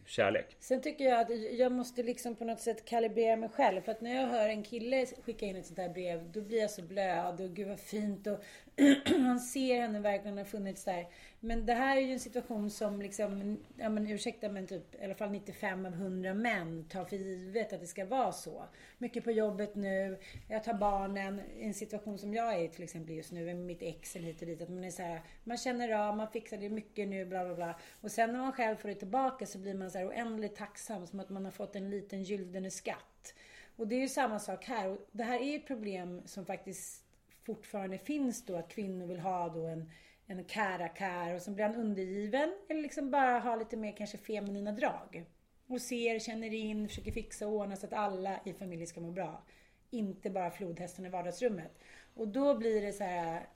kärlek. 0.07 0.57
Sen 0.61 0.81
tycker 0.81 1.05
jag 1.05 1.21
att 1.21 1.53
jag 1.59 1.73
måste 1.73 2.03
liksom 2.03 2.37
på 2.37 2.45
något 2.45 2.61
sätt 2.61 2.85
kalibrera 2.85 3.37
mig 3.37 3.49
själv. 3.49 3.81
För 3.81 3.93
att 3.93 4.01
när 4.01 4.15
jag 4.15 4.27
hör 4.27 4.49
en 4.49 4.63
kille 4.63 5.07
skicka 5.07 5.47
in 5.47 5.57
ett 5.57 5.67
sånt 5.67 5.79
här 5.79 5.89
brev, 5.89 6.31
då 6.33 6.41
blir 6.41 6.61
jag 6.61 6.71
så 6.71 6.83
blöd 6.83 7.41
och 7.41 7.51
gud 7.51 7.69
vad 7.69 7.81
fint 7.81 8.27
och 8.27 8.39
han 9.17 9.41
ser 9.41 9.81
henne 9.81 10.01
verkligen 10.01 10.39
har 10.39 10.45
funnits 10.45 10.85
där. 10.85 11.07
Men 11.47 11.67
det 11.67 11.75
här 11.75 11.97
är 11.97 12.01
ju 12.01 12.13
en 12.13 12.21
situation 12.21 12.71
som 12.71 13.03
liksom, 13.03 13.59
ja 13.77 13.89
men 13.89 14.11
ursäkta 14.11 14.49
men 14.49 14.67
typ 14.67 14.95
i 14.95 15.05
alla 15.05 15.15
fall 15.15 15.31
95 15.31 15.87
av 15.87 15.93
100 15.93 16.35
män 16.35 16.85
tar 16.89 17.05
för 17.05 17.17
givet 17.17 17.73
att 17.73 17.81
det 17.81 17.87
ska 17.87 18.05
vara 18.05 18.33
så. 18.33 18.65
Mycket 18.99 19.25
på 19.25 19.31
jobbet 19.31 19.75
nu, 19.75 20.19
jag 20.49 20.65
tar 20.65 20.75
barnen, 20.75 21.41
i 21.57 21.65
en 21.65 21.75
situation 21.75 22.19
som 22.19 22.35
jag 22.35 22.55
är 22.55 22.65
i 22.65 22.69
till 22.69 22.85
exempel 22.85 23.15
just 23.15 23.33
nu 23.33 23.45
med 23.45 23.57
mitt 23.57 23.83
ex 23.83 24.17
eller 24.17 24.27
hit 24.27 24.41
och 24.41 24.47
dit. 24.47 24.63
Att 24.63 24.69
man 24.69 24.85
är 24.85 24.91
så 24.91 25.03
här, 25.03 25.23
man 25.45 25.57
känner 25.57 25.93
av, 25.93 26.17
man 26.17 26.31
fixar 26.31 26.57
det 26.57 26.69
mycket 26.69 27.09
nu, 27.09 27.25
bla 27.25 27.45
bla 27.45 27.55
bla. 27.55 27.81
Och 28.01 28.11
sen 28.11 28.33
när 28.33 28.39
man 28.39 28.53
själv 28.53 28.77
får 28.77 28.89
det 28.89 28.95
tillbaka 28.95 29.47
så 29.47 29.59
blir 29.59 29.75
man 29.75 29.91
så 29.91 29.99
här 29.99 30.09
oändligt 30.09 30.57
tacksam, 30.57 31.07
som 31.07 31.21
att 31.21 31.29
man 31.29 31.45
har 31.45 31.53
fått 31.53 31.77
en 31.77 31.91
liten 31.91 32.23
gyllene 32.23 32.71
skatt. 32.71 33.35
Och 33.77 33.89
det 33.89 33.95
är 33.95 34.01
ju 34.01 34.09
samma 34.09 34.39
sak 34.39 34.65
här. 34.65 34.89
Och 34.89 34.99
det 35.13 35.25
här 35.25 35.41
är 35.41 35.57
ett 35.57 35.67
problem 35.67 36.23
som 36.25 36.47
faktiskt 36.47 37.05
fortfarande 37.43 37.99
finns 37.99 38.45
då, 38.45 38.57
att 38.57 38.69
kvinnor 38.69 39.07
vill 39.07 39.21
ha 39.21 39.49
då 39.49 39.67
en 39.67 39.91
en 40.27 40.45
karakär 40.45 41.35
och 41.35 41.43
så 41.43 41.51
blir 41.51 41.65
han 41.65 41.75
undergiven 41.75 42.53
eller 42.69 42.83
liksom 42.83 43.11
bara 43.11 43.39
har 43.39 43.57
lite 43.57 43.77
mer 43.77 43.97
kanske 43.97 44.19
feminina 44.19 44.73
drag. 44.73 45.25
Och 45.67 45.81
ser, 45.81 46.19
känner 46.19 46.55
in, 46.55 46.89
försöker 46.89 47.13
fixa 47.13 47.47
och 47.47 47.53
ordna 47.53 47.77
så 47.77 47.87
att 47.87 47.93
alla 47.93 48.41
i 48.45 48.53
familjen 48.53 48.87
ska 48.87 49.01
må 49.01 49.11
bra. 49.11 49.45
Inte 49.91 50.31
bara 50.31 50.51
flodhästen 50.51 51.07
i 51.07 51.09
vardagsrummet. 51.09 51.79
Och 52.15 52.29
då 52.29 52.55
blir 52.55 52.83
det 52.83 52.93
så 52.93 53.05
här, 53.05 53.47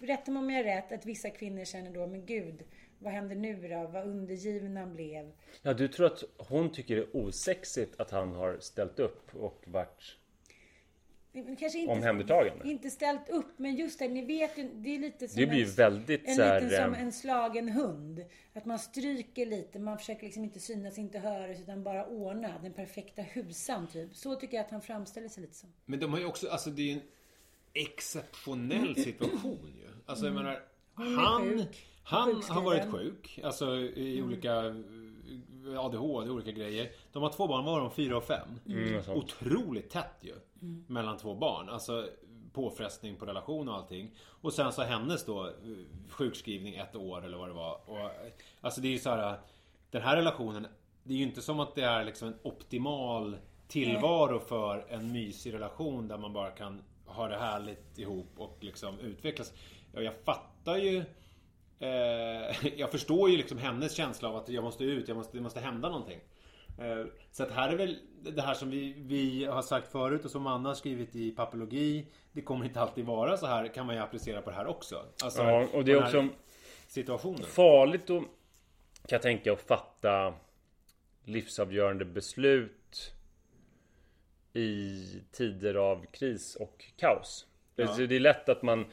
rätta 0.00 0.30
mig 0.30 0.40
om 0.40 0.50
jag 0.50 0.58
har 0.58 0.64
rätt, 0.64 0.92
att 0.92 1.06
vissa 1.06 1.30
kvinnor 1.30 1.64
känner 1.64 1.90
då, 1.90 2.06
men 2.06 2.26
gud, 2.26 2.64
vad 2.98 3.12
händer 3.12 3.36
nu 3.36 3.68
då? 3.68 3.86
Vad 3.86 4.06
undergiven 4.06 4.76
han 4.76 4.94
blev. 4.94 5.32
Ja, 5.62 5.74
du 5.74 5.88
tror 5.88 6.06
att 6.06 6.22
hon 6.38 6.72
tycker 6.72 6.96
det 6.96 7.02
är 7.02 7.16
osexigt 7.16 8.00
att 8.00 8.10
han 8.10 8.32
har 8.32 8.58
ställt 8.58 8.98
upp 8.98 9.34
och 9.34 9.64
varit 9.66 10.16
Kanske 11.34 11.78
inte, 11.78 11.92
Omhändertagande. 11.92 12.68
inte 12.68 12.90
ställt 12.90 13.28
upp, 13.28 13.58
men 13.58 13.76
just 13.76 13.98
det, 13.98 14.08
ni 14.08 14.24
vet 14.24 14.58
ju, 14.58 14.70
det 14.74 14.94
är 14.94 14.98
lite 14.98 15.28
som 15.28 15.40
Det 15.40 15.46
blir 15.46 15.64
en, 15.64 15.70
väldigt 15.70 16.28
en 16.28 16.36
så 16.36 16.42
här, 16.42 16.60
liten 16.60 16.84
som 16.84 16.94
eh, 16.94 17.02
en 17.02 17.12
slagen 17.12 17.68
hund. 17.68 18.24
Att 18.52 18.64
man 18.64 18.78
stryker 18.78 19.46
lite, 19.46 19.78
man 19.78 19.98
försöker 19.98 20.22
liksom 20.22 20.44
inte 20.44 20.60
synas, 20.60 20.98
inte 20.98 21.18
höras, 21.18 21.60
utan 21.60 21.82
bara 21.82 22.06
ordna 22.06 22.58
den 22.62 22.72
perfekta 22.72 23.22
husan 23.22 23.86
typ. 23.86 24.16
Så 24.16 24.34
tycker 24.34 24.56
jag 24.56 24.64
att 24.64 24.70
han 24.70 24.80
framställer 24.80 25.28
sig 25.28 25.42
lite 25.42 25.54
som. 25.54 25.72
Men 25.84 26.00
de 26.00 26.12
har 26.12 26.18
ju 26.18 26.26
också, 26.26 26.48
alltså 26.48 26.70
det 26.70 26.82
är 26.82 26.86
ju 26.86 26.92
en 26.92 27.02
exceptionell 27.72 28.96
situation 28.96 29.74
ju. 29.76 29.88
Alltså 30.06 30.24
jag 30.24 30.34
menar, 30.34 30.52
är 30.52 30.58
han, 30.96 31.68
han 32.04 32.42
har 32.48 32.62
varit 32.62 32.90
sjuk. 32.90 33.40
Alltså 33.44 33.76
i 33.76 34.22
olika 34.22 34.74
ADHD, 35.78 36.30
olika 36.30 36.50
grejer. 36.50 36.90
De 37.12 37.22
har 37.22 37.30
två 37.30 37.46
barn, 37.46 37.64
var 37.64 37.80
de 37.80 37.90
fyra 37.90 38.16
och 38.16 38.24
fem? 38.24 38.60
Mm, 38.66 39.02
och. 39.08 39.16
Otroligt 39.16 39.90
tätt 39.90 40.16
ju. 40.20 40.34
Mellan 40.86 41.16
två 41.18 41.34
barn. 41.34 41.68
Alltså 41.68 42.08
påfrestning 42.52 43.16
på 43.16 43.26
relation 43.26 43.68
och 43.68 43.74
allting. 43.74 44.10
Och 44.40 44.52
sen 44.52 44.72
så 44.72 44.82
hennes 44.82 45.24
då 45.24 45.50
sjukskrivning 46.08 46.74
ett 46.74 46.96
år 46.96 47.24
eller 47.24 47.38
vad 47.38 47.48
det 47.48 47.54
var. 47.54 47.90
Och, 47.90 48.10
alltså 48.60 48.80
det 48.80 48.88
är 48.88 48.92
ju 48.92 48.98
så 48.98 49.10
här. 49.10 49.38
Den 49.90 50.02
här 50.02 50.16
relationen. 50.16 50.66
Det 51.02 51.14
är 51.14 51.18
ju 51.18 51.24
inte 51.24 51.42
som 51.42 51.60
att 51.60 51.74
det 51.74 51.82
är 51.82 52.04
liksom 52.04 52.28
en 52.28 52.38
optimal 52.42 53.36
tillvaro 53.68 54.38
för 54.40 54.86
en 54.88 55.12
mysig 55.12 55.54
relation 55.54 56.08
där 56.08 56.18
man 56.18 56.32
bara 56.32 56.50
kan 56.50 56.82
har 57.06 57.28
det 57.28 57.36
härligt 57.36 57.98
ihop 57.98 58.32
och 58.36 58.56
liksom 58.60 58.98
utvecklas. 58.98 59.52
Ja, 59.92 60.00
jag 60.00 60.14
fattar 60.24 60.76
ju 60.76 61.04
Jag 62.76 62.90
förstår 62.90 63.30
ju 63.30 63.36
liksom 63.36 63.58
hennes 63.58 63.94
känsla 63.94 64.28
av 64.28 64.36
att 64.36 64.48
jag 64.48 64.64
måste 64.64 64.84
ut, 64.84 65.08
jag 65.08 65.16
måste, 65.16 65.36
det 65.36 65.42
måste 65.42 65.60
hända 65.60 65.88
någonting. 65.88 66.20
Eh, 66.78 67.06
så 67.32 67.42
att 67.42 67.50
här 67.50 67.68
är 67.72 67.76
väl 67.76 67.98
det 68.22 68.42
här 68.42 68.54
som 68.54 68.70
vi, 68.70 68.94
vi 68.96 69.44
har 69.44 69.62
sagt 69.62 69.92
förut 69.92 70.24
och 70.24 70.30
som 70.30 70.46
Anna 70.46 70.68
har 70.68 70.74
skrivit 70.74 71.16
i 71.16 71.30
papillologi. 71.30 72.06
Det 72.32 72.42
kommer 72.42 72.64
inte 72.64 72.80
alltid 72.80 73.04
vara 73.04 73.36
så 73.36 73.46
här 73.46 73.68
kan 73.68 73.86
man 73.86 73.94
ju 73.94 74.02
applicera 74.02 74.42
på 74.42 74.50
det 74.50 74.56
här 74.56 74.66
också. 74.66 75.04
Alltså, 75.22 75.42
Ja, 75.42 75.66
och 75.72 75.84
det 75.84 75.92
är 75.92 76.02
också 76.04 76.28
situationen. 76.86 77.42
farligt 77.42 78.10
att 78.10 78.22
kan 79.06 79.16
jag 79.16 79.22
tänka 79.22 79.52
att 79.52 79.60
fatta 79.60 80.34
livsavgörande 81.24 82.04
beslut 82.04 83.12
i 84.52 85.02
tider 85.32 85.74
av 85.74 86.06
kris 86.12 86.56
och 86.56 86.84
kaos. 86.96 87.46
Ja. 87.76 87.94
Det 87.96 88.16
är 88.16 88.20
lätt 88.20 88.48
att 88.48 88.62
man 88.62 88.86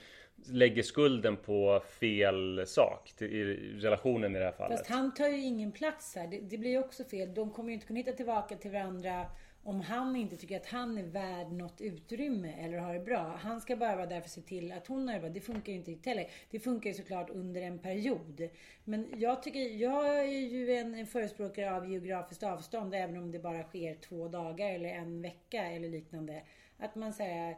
lägger 0.45 0.83
skulden 0.83 1.38
på 1.38 1.81
fel 2.00 2.63
sak 2.67 3.13
till- 3.17 3.33
i 3.33 3.43
relationen 3.79 4.36
i 4.36 4.39
det 4.39 4.45
här 4.45 4.51
fallet. 4.51 4.77
Fast 4.77 4.89
han 4.89 5.13
tar 5.13 5.27
ju 5.27 5.41
ingen 5.41 5.71
plats 5.71 6.15
här. 6.15 6.27
Det, 6.27 6.39
det 6.39 6.57
blir 6.57 6.69
ju 6.69 6.79
också 6.79 7.03
fel. 7.03 7.33
De 7.33 7.51
kommer 7.51 7.69
ju 7.69 7.74
inte 7.74 7.88
kunna 7.88 8.00
hitta 8.00 8.12
tillbaka 8.12 8.55
till 8.55 8.71
varandra 8.71 9.25
om 9.63 9.81
han 9.81 10.15
inte 10.15 10.38
tycker 10.38 10.57
att 10.57 10.65
han 10.65 10.98
är 10.98 11.03
värd 11.03 11.51
något 11.51 11.81
utrymme 11.81 12.53
eller 12.60 12.77
har 12.77 12.93
det 12.93 13.00
bra. 13.00 13.39
Han 13.41 13.62
ska 13.62 13.75
bara 13.75 13.95
vara 13.95 14.05
där 14.05 14.19
för 14.19 14.25
att 14.25 14.31
se 14.31 14.41
till 14.41 14.71
att 14.71 14.88
hon 14.88 15.07
har 15.07 15.15
det 15.15 15.19
bra. 15.21 15.29
Det 15.29 15.41
funkar 15.41 15.71
ju 15.71 15.77
inte 15.77 15.91
riktigt 15.91 16.05
heller. 16.05 16.27
Det 16.51 16.60
funkar 16.60 16.89
ju 16.89 16.93
såklart 16.93 17.29
under 17.29 17.62
en 17.62 17.79
period. 17.79 18.50
Men 18.83 19.07
jag 19.15 19.43
tycker, 19.43 19.60
jag 19.60 20.19
är 20.19 20.24
ju 20.24 20.74
en, 20.74 20.95
en 20.95 21.07
förespråkare 21.07 21.75
av 21.75 21.91
geografiskt 21.91 22.43
avstånd 22.43 22.95
även 22.95 23.17
om 23.17 23.31
det 23.31 23.39
bara 23.39 23.63
sker 23.63 23.95
två 23.95 24.27
dagar 24.27 24.74
eller 24.74 24.89
en 24.89 25.21
vecka 25.21 25.63
eller 25.65 25.89
liknande. 25.89 26.43
Att 26.77 26.95
man 26.95 27.13
säger, 27.13 27.57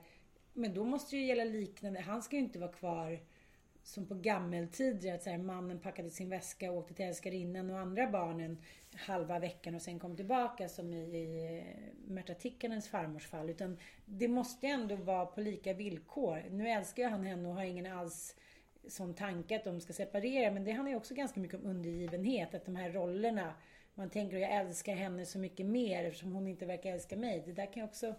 men 0.53 0.73
då 0.73 0.83
måste 0.83 1.15
det 1.15 1.19
ju 1.19 1.25
gälla 1.25 1.43
liknande. 1.43 1.99
Han 1.99 2.21
ska 2.21 2.35
ju 2.35 2.41
inte 2.41 2.59
vara 2.59 2.71
kvar 2.71 3.19
som 3.83 4.05
på 4.05 4.15
gammeltider 4.15 5.15
att 5.15 5.23
så 5.23 5.29
här, 5.29 5.37
mannen 5.37 5.79
packade 5.79 6.09
sin 6.09 6.29
väska 6.29 6.71
och 6.71 6.77
åkte 6.77 6.93
till 6.93 7.05
älskarinnan 7.05 7.69
och 7.71 7.79
andra 7.79 8.07
barnen 8.07 8.57
halva 8.95 9.39
veckan 9.39 9.75
och 9.75 9.81
sen 9.81 9.99
kom 9.99 10.15
tillbaka 10.15 10.69
som 10.69 10.93
i, 10.93 11.17
i 11.17 11.57
eh, 11.57 12.11
Märta 12.11 12.33
Tikkanens 12.33 12.87
farmors 12.87 13.27
fall. 13.27 13.49
Utan 13.49 13.77
det 14.05 14.27
måste 14.27 14.67
ändå 14.67 14.95
vara 14.95 15.25
på 15.25 15.41
lika 15.41 15.73
villkor. 15.73 16.43
Nu 16.49 16.69
älskar 16.69 17.03
ju 17.03 17.09
han 17.09 17.23
henne 17.23 17.49
och 17.49 17.55
har 17.55 17.63
ingen 17.63 17.85
alls 17.85 18.35
sån 18.87 19.13
tanke 19.13 19.55
att 19.55 19.63
de 19.63 19.81
ska 19.81 19.93
separera. 19.93 20.51
Men 20.51 20.63
det 20.63 20.71
handlar 20.71 20.91
ju 20.91 20.97
också 20.97 21.13
ganska 21.13 21.39
mycket 21.39 21.59
om 21.59 21.65
undergivenhet. 21.65 22.53
Att 22.53 22.65
de 22.65 22.75
här 22.75 22.91
rollerna, 22.91 23.53
man 23.95 24.09
tänker 24.09 24.35
att 24.35 24.41
jag 24.41 24.51
älskar 24.51 24.95
henne 24.95 25.25
så 25.25 25.39
mycket 25.39 25.65
mer 25.65 26.05
eftersom 26.05 26.31
hon 26.31 26.47
inte 26.47 26.65
verkar 26.65 26.91
älska 26.91 27.17
mig. 27.17 27.43
Det 27.45 27.51
där 27.51 27.65
kan 27.65 27.83
ju 27.83 27.83
också 27.83 28.15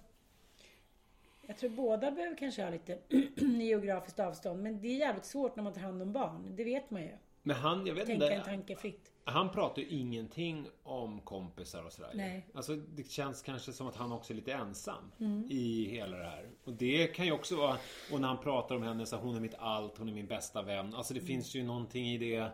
jag 1.47 1.59
tror 1.59 1.71
båda 1.71 2.11
behöver 2.11 2.37
kanske 2.37 2.63
ha 2.63 2.71
lite 2.71 2.99
geografiskt 3.65 4.21
avstånd. 4.21 4.63
Men 4.63 4.81
det 4.81 4.89
är 4.89 4.97
jävligt 4.99 5.25
svårt 5.25 5.57
när 5.57 5.63
man 5.63 5.73
tar 5.73 5.81
hand 5.81 6.03
om 6.03 6.13
barn. 6.13 6.57
Det 6.57 6.65
vet 6.65 6.91
man 6.91 7.03
ju. 7.03 7.11
Men 7.43 7.57
han, 7.57 7.87
jag 7.87 7.95
vet 7.95 8.07
Tänka 8.07 8.27
en 8.27 8.33
inte. 8.33 8.45
tanke 8.45 8.77
fritt. 8.77 9.11
Han 9.25 9.51
pratar 9.51 9.83
ju 9.83 9.89
ingenting 9.89 10.67
om 10.83 11.21
kompisar 11.21 11.83
och 11.85 11.93
sådär. 11.93 12.11
Nej. 12.15 12.47
Alltså 12.55 12.77
det 12.77 13.11
känns 13.11 13.43
kanske 13.43 13.73
som 13.73 13.87
att 13.87 13.97
han 13.97 14.13
också 14.13 14.33
är 14.33 14.35
lite 14.35 14.53
ensam 14.53 15.11
Mm. 15.21 15.47
i 15.51 15.85
hela 15.91 16.17
det 16.17 16.25
här. 16.25 16.49
Och 16.65 16.73
det 16.73 17.07
kan 17.07 17.27
ju 17.27 17.33
också 17.33 17.57
vara, 17.57 17.77
och 18.13 18.21
när 18.21 18.29
han 18.29 18.39
pratar 18.39 18.75
om 18.77 18.83
henne 18.83 19.07
så 19.07 19.17
hon 19.17 19.37
är 19.37 19.41
mitt 19.41 19.55
allt, 19.59 19.99
hon 19.99 20.09
är 20.09 20.13
min 20.13 20.27
bästa 20.27 20.63
vän. 20.63 20.95
Alltså 20.95 21.15
det 21.15 21.21
Mm. 21.21 21.27
finns 21.27 21.55
ju 21.55 21.63
någonting 21.63 22.07
i 22.07 22.19
det. 22.19 22.51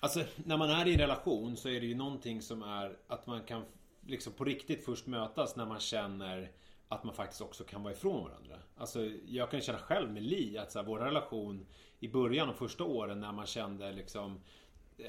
Alltså 0.00 0.24
när 0.36 0.56
man 0.56 0.70
är 0.70 0.86
i 0.88 0.92
en 0.92 0.98
relation 1.00 1.56
så 1.56 1.68
är 1.68 1.80
det 1.80 1.86
ju 1.86 1.94
någonting 1.94 2.42
som 2.42 2.62
är 2.62 2.96
att 3.06 3.26
man 3.26 3.42
kan 3.42 3.64
liksom 4.06 4.32
på 4.32 4.44
riktigt 4.44 4.84
först 4.84 5.06
mötas 5.06 5.56
när 5.56 5.66
man 5.66 5.80
känner 5.80 6.50
att 6.88 7.04
man 7.04 7.14
faktiskt 7.14 7.40
också 7.40 7.64
kan 7.64 7.82
vara 7.82 7.92
ifrån 7.92 8.24
varandra. 8.24 8.56
Alltså 8.76 9.10
jag 9.26 9.50
kan 9.50 9.60
känna 9.60 9.78
själv 9.78 10.12
med 10.12 10.22
Li 10.22 10.58
att 10.58 10.72
så 10.72 10.78
här, 10.78 10.86
vår 10.86 10.98
relation 10.98 11.66
i 12.00 12.08
början, 12.08 12.48
de 12.48 12.54
första 12.54 12.84
åren 12.84 13.20
när 13.20 13.32
man 13.32 13.46
kände 13.46 13.92
liksom 13.92 14.40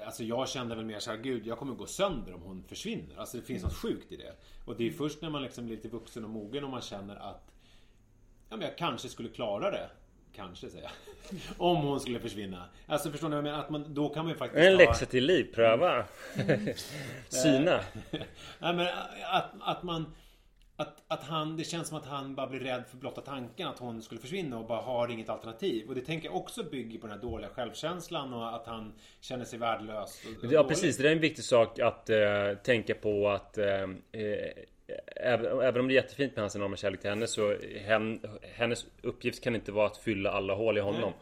Alltså 0.05 0.23
jag 0.23 0.49
kände 0.49 0.75
väl 0.75 0.85
mer 0.85 0.99
såhär, 0.99 1.17
gud 1.17 1.47
jag 1.47 1.57
kommer 1.57 1.75
gå 1.75 1.85
sönder 1.85 2.33
om 2.33 2.41
hon 2.41 2.63
försvinner. 2.63 3.17
Alltså 3.17 3.37
det 3.37 3.43
finns 3.43 3.63
något 3.63 3.73
sjukt 3.73 4.11
i 4.11 4.17
det. 4.17 4.33
Och 4.65 4.75
det 4.75 4.87
är 4.87 4.91
först 4.91 5.21
när 5.21 5.29
man 5.29 5.41
liksom 5.41 5.65
blir 5.65 5.75
lite 5.75 5.89
vuxen 5.89 6.23
och 6.23 6.29
mogen 6.29 6.63
och 6.63 6.69
man 6.69 6.81
känner 6.81 7.15
att 7.15 7.51
Ja 8.49 8.55
men 8.55 8.61
jag 8.61 8.77
kanske 8.77 9.09
skulle 9.09 9.29
klara 9.29 9.71
det. 9.71 9.89
Kanske 10.35 10.69
säger 10.69 10.83
jag. 10.83 10.91
Om 11.57 11.77
hon 11.77 11.99
skulle 11.99 12.19
försvinna. 12.19 12.65
Alltså 12.87 13.11
förstår 13.11 13.29
ni 13.29 13.35
vad 13.35 13.37
jag 13.37 13.51
menar? 13.51 13.59
Att 13.59 13.69
man, 13.69 13.93
då 13.93 14.09
kan 14.09 14.25
man 14.25 14.31
ju 14.31 14.37
faktiskt 14.37 14.65
En 14.65 14.77
läxa 14.77 15.05
till 15.05 15.25
liv, 15.25 15.53
pröva. 15.55 16.05
Syna. 17.29 17.79
Nej 18.59 18.73
men 18.75 18.87
att, 19.31 19.51
att 19.61 19.83
man 19.83 20.05
att, 20.79 21.03
att 21.07 21.23
han, 21.23 21.57
det 21.57 21.63
känns 21.63 21.87
som 21.87 21.97
att 21.97 22.05
han 22.05 22.35
bara 22.35 22.47
blir 22.47 22.59
rädd 22.59 22.83
för 22.87 22.97
blotta 22.97 23.21
tanken 23.21 23.67
att 23.67 23.79
hon 23.79 24.01
skulle 24.01 24.21
försvinna 24.21 24.57
och 24.59 24.67
bara 24.67 24.81
har 24.81 25.07
inget 25.07 25.29
alternativ. 25.29 25.87
Och 25.87 25.95
det 25.95 26.01
tänker 26.01 26.27
jag 26.27 26.35
också 26.35 26.63
bygger 26.63 26.99
på 26.99 27.07
den 27.07 27.15
här 27.15 27.21
dåliga 27.23 27.49
självkänslan 27.49 28.33
och 28.33 28.55
att 28.55 28.65
han 28.65 28.93
känner 29.21 29.45
sig 29.45 29.59
värdelös. 29.59 30.23
Och, 30.25 30.43
och 30.43 30.53
Ja 30.53 30.61
dålig. 30.61 30.67
precis, 30.69 30.97
det 30.97 31.07
är 31.07 31.11
en 31.11 31.19
viktig 31.19 31.43
sak 31.45 31.79
att 31.79 32.09
eh, 32.09 32.17
tänka 32.63 32.95
på 32.95 33.29
att 33.29 33.57
eh, 33.57 33.81
eh, 34.11 34.51
även, 35.15 35.61
även 35.61 35.79
om 35.81 35.87
det 35.87 35.93
är 35.93 35.95
jättefint 35.95 36.35
med 36.35 36.43
hans 36.43 36.55
enorma 36.55 36.75
kärlek 36.75 37.01
till 37.01 37.09
henne 37.09 37.27
så 37.27 37.55
hen, 37.79 38.21
hennes 38.41 38.85
uppgift 39.01 39.43
kan 39.43 39.55
inte 39.55 39.71
vara 39.71 39.87
att 39.87 39.97
fylla 39.97 40.31
alla 40.31 40.53
hål 40.53 40.77
i 40.77 40.81
honom. 40.81 41.13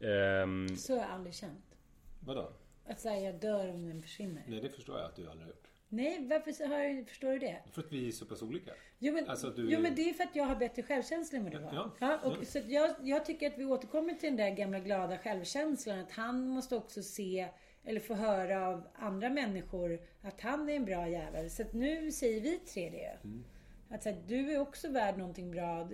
Ehm, 0.00 0.76
Så 0.76 0.92
har 0.92 1.00
jag 1.00 1.10
aldrig 1.10 1.34
känt. 1.34 1.64
Vadå? 2.20 2.52
Att 2.88 3.00
säga 3.00 3.20
jag 3.20 3.40
dör 3.40 3.68
om 3.70 3.88
den 3.88 4.02
försvinner. 4.02 4.42
Nej 4.48 4.60
det 4.60 4.68
förstår 4.70 4.98
jag 4.98 5.06
att 5.06 5.16
du 5.16 5.22
aldrig 5.22 5.42
har 5.42 5.48
gjort. 5.48 5.65
Nej, 5.88 6.26
varför 6.30 6.52
så 6.52 6.66
har, 6.66 7.04
förstår 7.04 7.32
du 7.32 7.38
det? 7.38 7.62
För 7.72 7.82
att 7.82 7.92
vi 7.92 8.08
är 8.08 8.12
så 8.12 8.26
pass 8.26 8.42
olika. 8.42 8.70
Jo 8.98 9.12
men, 9.14 9.28
Alltså 9.28 9.50
du- 9.50 9.70
jo 9.70 9.80
men 9.80 9.94
det 9.94 10.10
är 10.10 10.14
för 10.14 10.24
att 10.24 10.36
jag 10.36 10.44
har 10.44 10.56
bättre 10.56 10.82
självkänsla 10.82 11.38
än 11.38 11.44
vad 11.44 11.52
du 11.52 11.58
har. 11.58 11.74
Ja, 11.74 11.90
Ja, 12.00 12.18
och, 12.24 12.36
ja. 12.40 12.44
Så 12.44 12.58
jag, 12.66 12.94
jag 13.02 13.24
tycker 13.26 13.46
att 13.46 13.58
vi 13.58 13.64
återkommer 13.64 14.14
till 14.14 14.28
den 14.28 14.36
där 14.36 14.50
gamla 14.50 14.78
glada 14.80 15.18
självkänslan. 15.18 15.98
Att 15.98 16.12
han 16.12 16.48
måste 16.48 16.76
också 16.76 17.02
se 17.02 17.48
eller 17.84 18.00
få 18.00 18.14
höra 18.14 18.66
av 18.68 18.88
andra 18.94 19.28
människor 19.30 20.00
att 20.22 20.40
han 20.40 20.68
är 20.68 20.74
en 20.74 20.84
bra 20.84 21.08
jävel. 21.08 21.50
Så 21.50 21.62
att 21.62 21.72
nu 21.72 22.12
säger 22.12 22.40
vi 22.40 22.58
tre 22.58 22.90
det. 22.90 23.18
Mm. 23.28 23.44
Att 23.88 24.02
så 24.02 24.08
här, 24.08 24.22
du 24.26 24.52
är 24.52 24.58
också 24.60 24.88
värd 24.88 25.18
någonting 25.18 25.50
bra. 25.50 25.88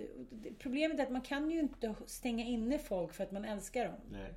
Problemet 0.59 0.99
är 0.99 1.03
att 1.03 1.11
man 1.11 1.21
kan 1.21 1.51
ju 1.51 1.59
inte 1.59 1.95
stänga 2.05 2.45
inne 2.45 2.79
folk 2.79 3.13
för 3.13 3.23
att 3.23 3.31
man 3.31 3.45
älskar 3.45 3.85
dem. 3.85 3.95
Nej. 4.11 4.33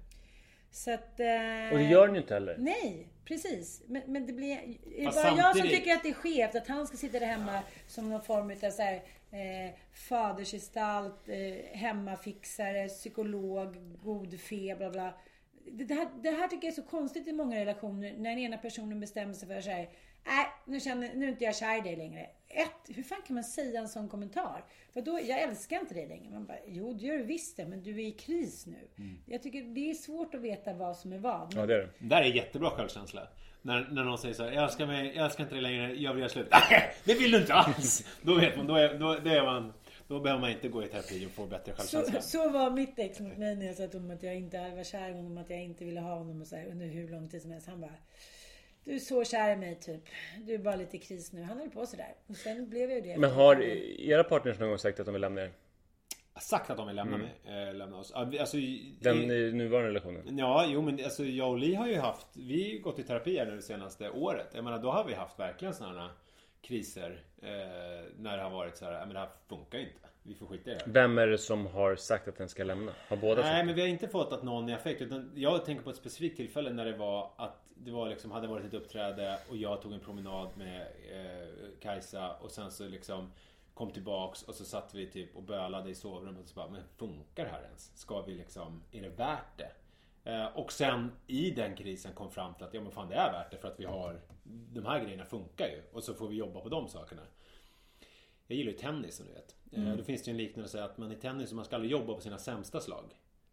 Så 0.76 0.90
att... 0.90 1.20
Eh, 1.20 1.72
och 1.72 1.78
det 1.78 1.84
gör 1.90 2.08
ju 2.08 2.16
inte 2.16 2.34
heller. 2.34 2.56
Nej, 2.58 3.08
precis. 3.24 3.82
Men, 3.86 4.02
men 4.06 4.26
det 4.26 4.32
blir... 4.32 4.52
Är 4.52 4.58
det 4.96 5.04
bara 5.04 5.04
jag 5.04 5.14
som 5.24 5.36
samtidigt- 5.38 5.70
tycker 5.70 5.94
att 5.94 6.02
det 6.02 6.08
är 6.08 6.14
skevt 6.14 6.54
att 6.54 6.68
han 6.68 6.86
ska 6.86 6.96
sitta 6.96 7.18
där 7.18 7.26
hemma 7.26 7.60
som 7.86 8.10
någon 8.10 8.22
form 8.22 8.50
av 8.50 8.70
så 8.70 8.82
här, 8.82 8.94
eh, 9.30 9.74
fadersgestalt, 10.08 11.28
eh, 11.28 11.78
hemmafixare, 11.78 12.88
psykolog, 12.88 13.76
god 14.02 14.40
fe, 14.40 14.74
bla 14.78 14.90
bla. 14.90 15.14
Det, 15.72 15.94
här, 15.94 16.08
det 16.22 16.30
här 16.30 16.48
tycker 16.48 16.66
jag 16.66 16.72
är 16.72 16.82
så 16.82 16.88
konstigt 16.88 17.28
i 17.28 17.32
många 17.32 17.60
relationer 17.60 18.14
när 18.18 18.30
den 18.30 18.38
ena 18.38 18.58
personen 18.58 19.00
bestämmer 19.00 19.34
sig 19.34 19.48
för 19.48 19.60
så 19.60 19.70
här, 19.70 19.88
nej 20.26 20.46
nu, 20.64 20.80
känner, 20.80 21.14
nu 21.14 21.24
är 21.24 21.28
inte 21.28 21.44
jag 21.44 21.56
kär 21.56 21.78
i 21.78 21.80
dig 21.80 21.96
längre. 21.96 22.26
Ett, 22.48 22.96
hur 22.96 23.02
fan 23.02 23.22
kan 23.26 23.34
man 23.34 23.44
säga 23.44 23.80
en 23.80 23.88
sån 23.88 24.08
kommentar? 24.08 24.64
För 24.92 25.00
då, 25.00 25.20
jag 25.22 25.42
älskar 25.42 25.80
inte 25.80 25.94
dig 25.94 26.08
längre. 26.08 26.30
Man 26.30 26.46
bara, 26.46 26.58
jo 26.66 26.92
det 26.92 27.06
gör 27.06 27.18
du 27.18 27.24
visst 27.24 27.56
det, 27.56 27.66
men 27.66 27.82
du 27.82 27.90
är 27.90 28.06
i 28.06 28.12
kris 28.12 28.66
nu. 28.66 28.88
Jag 29.26 29.42
tycker 29.42 29.62
det 29.62 29.90
är 29.90 29.94
svårt 29.94 30.34
att 30.34 30.40
veta 30.40 30.72
vad 30.72 30.96
som 30.96 31.12
är 31.12 31.18
vad. 31.18 31.54
Men 31.54 31.60
Ja 31.60 31.66
det 31.66 31.74
är 31.74 31.78
det. 31.78 31.88
Det 31.98 32.08
där 32.08 32.22
är 32.22 32.24
jättebra 32.24 32.70
självkänsla. 32.70 33.28
När, 33.62 33.88
när 33.90 34.04
någon 34.04 34.18
säger 34.18 34.34
så 34.34 34.44
här, 34.44 34.52
jag 34.52 34.64
älskar 34.64 34.86
mig, 34.86 35.12
jag 35.16 35.24
älskar 35.24 35.44
inte 35.44 35.54
dig 35.54 35.62
längre, 35.62 35.94
jag 35.94 36.12
vill 36.12 36.20
göra 36.20 36.30
slut. 36.30 36.48
det 37.04 37.14
vill 37.14 37.30
du 37.30 37.38
inte 37.38 37.54
alls! 37.54 38.06
Då 38.22 38.34
vet 38.34 38.56
man, 38.56 38.66
då 38.66 38.74
är, 38.74 38.98
då, 38.98 39.14
det 39.14 39.36
är 39.36 39.42
man, 39.42 39.72
då 40.08 40.20
behöver 40.20 40.40
man 40.40 40.50
inte 40.50 40.68
gå 40.68 40.84
i 40.84 40.88
terapi 40.88 41.26
och 41.26 41.30
få 41.30 41.46
bättre 41.46 41.72
självkänsla. 41.72 42.20
Så, 42.20 42.28
så 42.28 42.50
var 42.50 42.70
mitt 42.70 42.98
ex 42.98 43.20
mot 43.20 43.38
mig 43.38 43.56
när 43.56 43.66
jag 43.66 43.76
sa 43.76 43.86
till 43.86 44.00
honom 44.00 44.16
att 44.16 44.22
jag 44.22 44.36
inte 44.36 44.74
var 44.76 44.84
kär 44.84 45.08
i 45.08 45.12
honom, 45.12 45.38
att 45.38 45.50
jag 45.50 45.62
inte 45.62 45.84
ville 45.84 46.00
ha 46.00 46.14
honom 46.14 46.40
och 46.40 46.46
så 46.46 46.56
här, 46.56 46.66
under 46.66 46.86
hur 46.86 47.08
lång 47.08 47.28
tid 47.28 47.42
som 47.42 47.50
helst. 47.50 47.68
Han 47.68 47.80
bara 47.80 47.94
Du 48.84 48.94
är 48.94 48.98
så 48.98 49.24
kär 49.24 49.52
i 49.52 49.56
mig 49.56 49.74
typ. 49.74 50.02
Du 50.46 50.54
är 50.54 50.58
bara 50.58 50.76
lite 50.76 50.96
i 50.96 51.00
kris 51.00 51.32
nu. 51.32 51.42
Han 51.42 51.58
höll 51.58 51.70
på 51.70 51.86
sådär. 51.86 52.14
Och 52.26 52.36
sen 52.36 52.68
blev 52.68 52.90
jag 52.90 53.06
ju 53.06 53.12
det. 53.12 53.18
Men 53.18 53.30
har 53.30 53.62
era 54.00 54.24
partners 54.24 54.58
någon 54.58 54.68
gång 54.68 54.78
sagt 54.78 55.00
att 55.00 55.06
de 55.06 55.12
vill 55.12 55.20
lämna 55.20 55.42
er? 55.42 55.52
Sagt 56.40 56.70
att 56.70 56.76
de 56.76 56.86
vill 56.86 56.96
lämna 56.96 57.16
mig, 57.16 57.34
eh, 57.44 57.74
lämna 57.74 57.96
oss. 57.96 58.12
Alltså, 58.12 58.56
Den 59.00 59.30
i, 59.30 59.52
nuvarande 59.52 59.88
relationen? 59.90 60.38
Ja, 60.38 60.66
jo 60.68 60.82
men 60.82 61.04
alltså 61.04 61.24
jag 61.24 61.50
och 61.50 61.58
Li 61.58 61.74
har 61.74 61.86
ju 61.88 61.96
haft, 61.96 62.26
vi 62.36 62.72
har 62.72 62.82
gått 62.82 62.98
i 62.98 63.02
terapi 63.02 63.38
här 63.38 63.46
nu 63.46 63.56
det 63.56 63.62
senaste 63.62 64.10
året. 64.10 64.46
Jag 64.54 64.64
menar 64.64 64.78
då 64.78 64.90
har 64.90 65.04
vi 65.04 65.14
haft 65.14 65.38
verkligen 65.38 65.74
sådana 65.74 66.10
kriser. 66.66 67.22
Eh, 67.42 67.48
när 68.18 68.36
det 68.36 68.42
har 68.42 68.50
varit 68.50 68.76
så 68.76 68.84
här, 68.84 68.92
"Ja, 68.92 68.98
men 68.98 69.14
det 69.14 69.18
här 69.18 69.28
funkar 69.48 69.78
inte. 69.78 70.08
Vi 70.22 70.34
får 70.34 70.46
skita 70.46 70.70
i 70.70 70.74
det 70.74 70.80
här. 70.80 70.92
Vem 70.92 71.18
är 71.18 71.26
det 71.26 71.38
som 71.38 71.66
har 71.66 71.96
sagt 71.96 72.28
att 72.28 72.36
den 72.36 72.48
ska 72.48 72.64
lämna? 72.64 72.92
Har 73.08 73.16
båda 73.16 73.42
Nej 73.42 73.52
sagt 73.52 73.66
men 73.66 73.74
vi 73.74 73.80
har 73.80 73.88
inte 73.88 74.08
fått 74.08 74.32
att 74.32 74.42
någon 74.42 74.68
är 74.68 74.74
affekt 74.74 75.02
utan 75.02 75.32
jag 75.34 75.64
tänker 75.64 75.84
på 75.84 75.90
ett 75.90 75.96
specifikt 75.96 76.36
tillfälle 76.36 76.70
när 76.70 76.84
det 76.84 76.96
var 76.96 77.30
att 77.36 77.62
det 77.74 77.90
var 77.90 78.08
liksom, 78.08 78.30
hade 78.30 78.46
varit 78.46 78.64
ett 78.64 78.74
uppträde 78.74 79.38
och 79.50 79.56
jag 79.56 79.82
tog 79.82 79.92
en 79.92 80.00
promenad 80.00 80.48
med 80.56 80.80
eh, 81.12 81.48
Kajsa 81.80 82.32
och 82.36 82.50
sen 82.50 82.70
så 82.70 82.88
liksom 82.88 83.32
kom 83.74 83.90
tillbaks 83.90 84.42
och 84.42 84.54
så 84.54 84.64
satt 84.64 84.94
vi 84.94 85.06
typ 85.06 85.36
och 85.36 85.42
bölade 85.42 85.90
i 85.90 85.94
sovrummet 85.94 86.42
och 86.42 86.48
så 86.48 86.54
bara, 86.54 86.68
men 86.68 86.82
funkar 86.96 87.44
det 87.44 87.50
här 87.50 87.62
ens? 87.62 87.98
Ska 87.98 88.22
vi 88.22 88.34
liksom, 88.34 88.82
är 88.92 89.02
det 89.02 89.08
värt 89.08 89.58
det? 89.58 89.70
Eh, 90.26 90.46
och 90.46 90.72
sen 90.72 91.10
i 91.26 91.50
den 91.50 91.76
krisen 91.76 92.12
kom 92.12 92.30
fram 92.30 92.54
till 92.54 92.64
att 92.64 92.74
ja 92.74 92.80
men 92.80 92.92
fan 92.92 93.08
det 93.08 93.14
är 93.14 93.32
värt 93.32 93.50
det 93.50 93.56
för 93.56 93.68
att 93.68 93.80
vi 93.80 93.84
har 93.84 94.20
de 94.72 94.86
här 94.86 95.00
grejerna 95.04 95.24
funkar 95.24 95.66
ju 95.66 95.82
och 95.92 96.04
så 96.04 96.14
får 96.14 96.28
vi 96.28 96.36
jobba 96.36 96.60
på 96.60 96.68
de 96.68 96.88
sakerna. 96.88 97.22
Jag 98.46 98.58
gillar 98.58 98.72
ju 98.72 98.78
tennis 98.78 99.16
som 99.16 99.26
du 99.26 99.32
vet. 99.32 99.56
Mm. 99.72 99.88
Eh, 99.88 99.96
Då 99.96 100.02
finns 100.04 100.22
det 100.22 100.30
ju 100.30 100.32
en 100.32 100.36
liknelse 100.36 100.84
att 100.84 100.98
man 100.98 101.12
i 101.12 101.16
tennis 101.16 101.52
man 101.52 101.64
ska 101.64 101.74
aldrig 101.74 101.92
jobba 101.92 102.14
på 102.14 102.20
sina 102.20 102.38
sämsta 102.38 102.80
slag. 102.80 103.04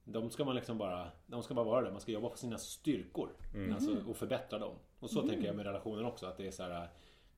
De 0.04 0.30
ska 0.30 0.46
man 0.46 0.56
liksom 0.56 0.78
bara, 0.78 1.12
de 1.28 1.44
ska 1.44 1.54
bara 1.54 1.66
vara 1.66 1.82
där. 1.82 1.92
Man 1.92 2.02
ska 2.02 2.12
jobba 2.12 2.30
på 2.30 2.38
sina 2.38 2.58
styrkor. 2.58 3.30
Mm. 3.54 3.74
Alltså, 3.74 3.98
och 4.08 4.18
förbättra 4.18 4.60
dem. 4.60 4.76
Och 5.00 5.10
så 5.10 5.22
tänker 5.28 5.48
jag 5.48 5.56
med 5.56 5.66
relationen 5.66 6.06
också. 6.06 6.26
Att 6.26 6.38
det 6.38 6.48
är 6.48 6.52
så 6.52 6.64
här. 6.64 6.90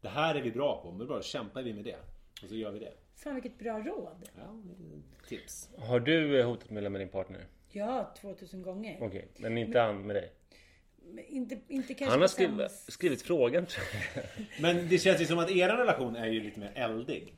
Det 0.01 0.09
här 0.09 0.35
är 0.35 0.41
vi 0.41 0.51
bra 0.51 0.81
på. 0.83 0.91
Men 0.91 1.07
då 1.07 1.21
kämpar 1.21 1.63
vi 1.63 1.73
med 1.73 1.83
det. 1.83 1.97
Och 2.43 2.49
så 2.49 2.55
gör 2.55 2.71
vi 2.71 2.79
det. 2.79 2.93
Fan 3.15 3.33
vilket 3.33 3.59
bra 3.59 3.79
råd. 3.79 4.29
Ja, 4.37 4.61
tips. 5.27 5.69
Har 5.77 5.99
du 5.99 6.39
eh, 6.39 6.47
hotat 6.47 6.69
med 6.69 6.77
att 6.77 6.83
lämna 6.83 6.99
din 6.99 7.09
partner? 7.09 7.47
Ja, 7.75 8.13
2000 8.21 8.61
gånger. 8.61 8.97
Okej, 9.01 9.27
men 9.37 9.57
inte 9.57 9.79
han 9.79 10.07
med 10.07 10.15
dig? 10.15 10.31
Men 11.13 11.25
Inte, 11.25 11.57
inte 11.67 11.93
kanske 11.93 12.11
Han 12.11 12.21
har 12.21 12.27
skrivit, 12.27 12.71
skrivit 12.71 13.21
frågan 13.21 13.65
tror 13.65 13.85
jag. 14.15 14.23
Men 14.61 14.89
det 14.89 14.97
känns 14.97 15.21
ju 15.21 15.25
som 15.25 15.39
att 15.39 15.51
er 15.51 15.69
relation 15.69 16.15
är 16.15 16.25
ju 16.25 16.43
lite 16.43 16.59
mer 16.59 16.71
eldig. 16.75 17.21
I 17.23 17.33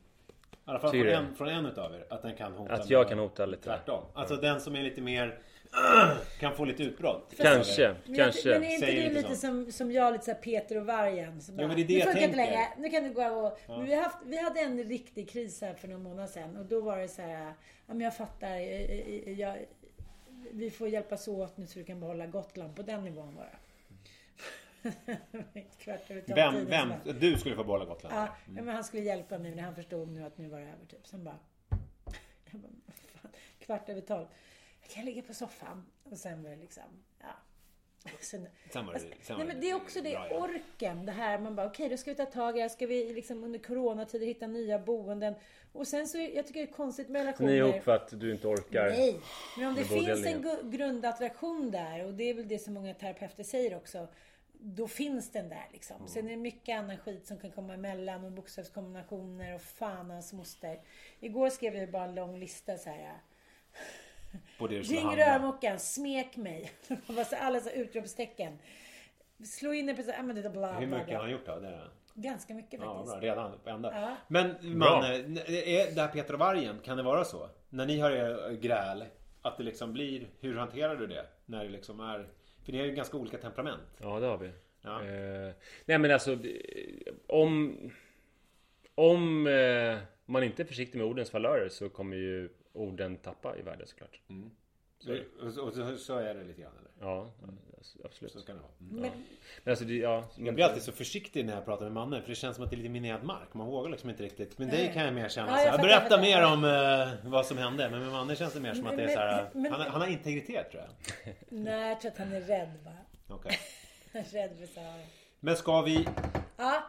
alla 0.64 0.78
fall 0.78 0.90
från 0.90 1.06
en, 1.08 1.34
från 1.34 1.48
en 1.48 1.66
utav 1.66 1.94
er. 1.94 2.06
Att 2.10 2.22
den 2.22 2.36
kan 2.36 2.52
hota. 2.52 2.74
Att 2.74 2.90
jag 2.90 3.08
kan 3.08 3.18
hota 3.18 3.46
lite. 3.46 3.62
Tvärtom. 3.62 4.04
Alltså 4.14 4.36
den 4.36 4.60
som 4.60 4.76
är 4.76 4.82
lite 4.82 5.00
mer... 5.00 5.38
kan 6.40 6.56
få 6.56 6.64
lite 6.64 6.82
utbrott. 6.82 7.34
Kanske, 7.36 7.94
Men, 8.06 8.16
kanske. 8.16 8.48
men 8.48 8.62
är 8.62 8.70
inte 8.74 8.86
Säger 8.86 9.08
du 9.08 9.14
lite 9.14 9.36
som, 9.36 9.72
som 9.72 9.92
jag, 9.92 10.12
lite 10.12 10.24
såhär 10.24 10.38
Peter 10.38 10.76
och 10.76 10.86
vargen? 10.86 11.40
Som 11.40 11.56
bara, 11.56 11.66
men 11.66 11.76
det 11.76 11.82
är 11.82 11.86
det 11.86 11.94
nu 11.94 12.00
funkar 12.00 12.22
inte 12.22 12.36
tänker." 12.36 12.52
längre, 12.52 12.68
nu 12.78 12.88
kan 12.90 13.04
du 13.04 13.10
gå 13.10 13.24
och... 13.24 13.58
Men 13.68 13.84
vi, 13.84 13.94
haft, 13.94 14.16
vi 14.24 14.42
hade 14.42 14.60
en 14.60 14.84
riktig 14.84 15.30
kris 15.30 15.60
här 15.60 15.74
för 15.74 15.88
någon 15.88 16.02
månad 16.02 16.30
sedan 16.30 16.56
och 16.56 16.64
då 16.64 16.80
var 16.80 16.96
det 16.96 17.08
så 17.08 17.22
här, 17.22 17.52
ja 17.86 17.94
men 17.94 18.00
jag 18.00 18.16
fattar, 18.16 18.48
jag, 18.48 19.28
jag, 19.38 19.56
vi 20.52 20.70
får 20.70 20.88
hjälpas 20.88 21.28
åt 21.28 21.56
nu 21.56 21.66
så 21.66 21.78
du 21.78 21.84
kan 21.84 22.00
behålla 22.00 22.26
Gotland 22.26 22.76
på 22.76 22.82
den 22.82 23.04
nivån 23.04 23.36
bara. 23.36 23.50
Vem, 26.26 26.66
vem? 26.66 26.92
Du 27.20 27.38
skulle 27.38 27.54
få 27.54 27.64
behålla 27.64 27.84
Gotland? 27.84 28.14
Ja, 28.14 28.36
ja, 28.56 28.62
men 28.62 28.74
han 28.74 28.84
skulle 28.84 29.02
hjälpa 29.02 29.38
mig 29.38 29.54
men 29.54 29.64
han 29.64 29.74
förstod 29.74 30.08
nu 30.10 30.24
att 30.24 30.38
nu 30.38 30.48
var 30.48 30.60
det 30.60 30.66
över 30.66 30.86
typ. 30.86 31.06
Sen 31.06 31.24
bara... 31.24 31.38
Jag 32.50 32.60
bara 32.60 32.70
fan, 33.22 33.30
kvart 33.58 33.88
över 33.88 34.00
tolv. 34.00 34.26
Jag 34.82 34.90
kan 34.90 35.04
ligga 35.04 35.22
på 35.22 35.34
soffan. 35.34 35.86
Och 36.04 36.18
sen 36.18 36.42
var 36.42 36.50
det 36.50 36.56
liksom... 36.56 37.04
Ja. 37.18 37.26
Sen, 38.20 38.48
Sen 38.72 38.86
var 38.86 38.92
det- 38.94 39.00
Fast- 39.00 39.26
sen 39.26 39.36
nej, 39.38 39.46
men 39.46 39.60
det 39.60 39.70
är 39.70 39.74
också 39.74 40.00
det, 40.00 40.10
bra, 40.10 40.28
ja. 40.30 40.36
orken. 40.36 41.06
Det 41.06 41.12
här 41.12 41.38
man 41.38 41.54
bara, 41.54 41.66
okej 41.66 41.88
då 41.88 41.96
ska 41.96 42.10
vi 42.10 42.16
ta 42.16 42.26
tag 42.26 42.54
i 42.54 42.58
det 42.58 42.62
här. 42.62 42.68
Ska 42.68 42.86
vi 42.86 43.12
liksom 43.12 43.44
under 43.44 43.58
coronatider 43.58 44.26
hitta 44.26 44.46
nya 44.46 44.78
boenden. 44.78 45.34
Och 45.72 45.86
sen 45.88 46.08
så, 46.08 46.18
jag 46.18 46.46
tycker 46.46 46.60
det 46.60 46.68
är 46.68 46.72
konstigt 46.72 47.08
med 47.08 47.20
relationer. 47.20 47.48
Ni 47.50 47.58
är 47.58 47.68
ihop 47.68 47.82
för 47.84 47.96
att 47.96 48.20
du 48.20 48.32
inte 48.32 48.48
orkar? 48.48 48.88
Nej, 48.90 49.20
men 49.58 49.66
om 49.68 49.74
det 49.74 49.84
finns 49.84 50.26
en 50.26 50.70
grundattraktion 50.70 51.70
där 51.70 52.06
och 52.06 52.14
det 52.14 52.24
är 52.24 52.34
väl 52.34 52.48
det 52.48 52.58
som 52.58 52.74
många 52.74 52.94
terapeuter 52.94 53.42
säger 53.44 53.76
också. 53.76 54.08
Då 54.60 54.88
finns 54.88 55.30
den 55.30 55.48
där 55.48 55.68
liksom. 55.72 56.08
Sen 56.08 56.26
är 56.26 56.30
det 56.30 56.36
mycket 56.36 56.78
annan 56.78 56.96
skit 56.96 57.26
som 57.26 57.38
kan 57.38 57.50
komma 57.50 57.74
emellan 57.74 58.24
och 58.24 58.32
bokstavskombinationer 58.32 59.54
och 59.54 59.62
fan 59.62 60.10
hans 60.10 60.32
moster. 60.32 60.80
Igår 61.20 61.50
skrev 61.50 61.74
jag 61.76 61.90
bara 61.90 62.04
en 62.04 62.14
lång 62.14 62.38
lista 62.38 62.76
så 62.78 62.90
här. 62.90 63.12
På 64.58 64.66
det 64.66 64.78
du 64.78 64.84
skulle 64.84 65.00
Ring 65.00 65.16
rörmokaren, 65.16 65.78
smek 65.78 66.36
mig. 66.36 66.70
Det 66.88 67.12
var 67.12 67.24
så 67.24 67.36
alla 67.36 67.60
så 67.60 67.70
utropstecken. 67.70 68.58
Slå 69.44 69.72
in 69.72 69.96
så 70.04 70.10
ja 70.16 70.22
men 70.22 70.42
det 70.42 70.50
bla 70.50 70.72
Hur 70.72 70.86
bla 70.86 70.98
mycket 70.98 71.14
har 71.14 71.22
han 71.22 71.30
gjort 71.30 71.46
då? 71.46 71.58
Det 71.58 71.68
är... 71.68 71.90
Ganska 72.14 72.54
mycket 72.54 72.80
Ja, 72.80 72.94
faktiskt. 72.94 73.20
bra. 73.20 73.30
Redan 73.30 73.58
på 73.64 73.70
ända. 73.70 74.00
Ja. 74.00 74.16
Men 74.28 74.78
man, 74.78 75.04
är 75.04 75.94
det 75.94 76.00
här 76.00 76.08
Peter 76.08 76.34
och 76.34 76.40
vargen, 76.40 76.78
kan 76.84 76.96
det 76.96 77.02
vara 77.02 77.24
så? 77.24 77.48
När 77.68 77.86
ni 77.86 77.98
har 78.00 78.10
er 78.10 78.52
gräl, 78.52 79.04
att 79.42 79.56
det 79.56 79.62
liksom 79.62 79.92
blir, 79.92 80.28
hur 80.40 80.56
hanterar 80.56 80.96
du 80.96 81.06
det? 81.06 81.26
När 81.46 81.64
det 81.64 81.70
liksom 81.70 82.00
är, 82.00 82.28
för 82.64 82.72
ni 82.72 82.78
har 82.78 82.86
ju 82.86 82.92
ganska 82.92 83.16
olika 83.16 83.38
temperament. 83.38 83.82
Ja, 83.98 84.20
det 84.20 84.26
har 84.26 84.38
vi. 84.38 84.50
Ja. 84.82 85.04
Eh, 85.04 85.54
nej 85.84 85.98
men 85.98 86.10
alltså, 86.10 86.38
om... 87.26 87.76
Om 88.94 89.46
eh, 89.46 89.98
man 90.24 90.42
inte 90.42 90.62
är 90.62 90.66
försiktig 90.66 90.98
med 90.98 91.06
ordens 91.06 91.32
valörer 91.32 91.68
så 91.68 91.88
kommer 91.88 92.16
ju 92.16 92.48
orden 92.78 93.16
tappa 93.16 93.56
i 93.56 93.62
värde 93.62 93.86
såklart. 93.86 94.20
Så, 95.00 95.12
och, 95.46 95.52
så, 95.52 95.62
och 95.62 95.72
så, 95.72 95.96
så 95.96 96.16
är 96.18 96.34
det 96.34 96.44
lite 96.44 96.60
grann 96.62 96.72
eller? 96.78 97.08
Ja, 97.08 97.30
alltså, 97.78 97.98
absolut. 98.04 98.32
Så 98.32 98.40
ska 98.40 98.52
det 98.52 98.58
vara. 98.58 98.70
Mm. 98.80 99.00
Men, 99.02 99.10
Men 99.64 99.72
alltså, 99.72 99.84
det, 99.84 99.94
ja, 99.94 100.24
Jag 100.36 100.54
blir 100.54 100.64
alltid 100.64 100.82
så 100.82 100.92
försiktig 100.92 101.44
när 101.46 101.54
jag 101.54 101.64
pratar 101.64 101.84
med 101.84 101.92
mannen 101.92 102.22
för 102.22 102.28
det 102.28 102.34
känns 102.34 102.56
som 102.56 102.64
att 102.64 102.70
det 102.70 102.74
är 102.76 102.78
lite 102.78 102.88
minerad 102.88 103.24
mark. 103.24 103.54
Man 103.54 103.66
vågar 103.66 103.90
liksom 103.90 104.10
inte 104.10 104.22
riktigt. 104.22 104.58
Men 104.58 104.68
dig 104.68 104.90
kan 104.94 105.04
jag 105.04 105.14
mer 105.14 105.28
känna 105.28 105.48
Ja, 105.50 105.56
så 105.56 105.60
jag 105.60 105.70
här. 105.70 105.78
fattar, 105.78 105.88
Berätta 105.88 106.20
mer 106.20 106.44
om 106.52 106.64
eh, 107.24 107.30
vad 107.30 107.46
som 107.46 107.58
hände. 107.58 107.90
Men 107.90 108.00
med 108.00 108.12
mannen 108.12 108.36
känns 108.36 108.52
det 108.52 108.60
mer 108.60 108.74
som 108.74 108.86
att 108.86 108.96
det 108.96 109.02
är 109.04 109.08
så 109.08 109.18
här. 109.20 109.50
Men- 109.52 109.62
men- 109.62 109.72
Han, 109.72 109.80
han 109.80 110.00
har 110.00 110.08
integritet 110.08 110.70
tror 110.70 110.82
jag. 110.82 111.34
nej, 111.48 111.88
jag 111.88 112.00
tror 112.00 112.10
att 112.12 112.18
han 112.18 112.32
är 112.32 112.40
rädd 112.40 112.72
va. 112.84 112.92
Han 114.12 114.20
är 114.22 114.24
rädd 114.24 114.58
för 114.58 114.66
Sara. 114.66 114.94
Men 115.40 115.56
ska 115.56 115.82
vi... 115.82 116.08
Ja, 116.56 116.82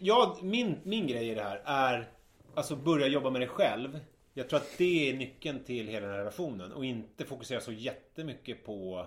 Ja, 0.00 0.38
min, 0.42 0.78
min 0.82 1.06
grej 1.06 1.28
i 1.28 1.34
det 1.34 1.42
här 1.42 1.62
är 1.64 2.08
Alltså 2.54 2.76
börja 2.76 3.06
jobba 3.06 3.30
med 3.30 3.40
dig 3.40 3.48
själv. 3.48 4.00
Jag 4.34 4.48
tror 4.48 4.58
att 4.60 4.78
det 4.78 5.10
är 5.10 5.16
nyckeln 5.16 5.64
till 5.64 5.88
hela 5.88 6.00
den 6.06 6.10
här 6.14 6.18
relationen. 6.18 6.72
Och 6.72 6.84
inte 6.84 7.24
fokusera 7.24 7.60
så 7.60 7.72
jättemycket 7.72 8.64
på 8.64 9.06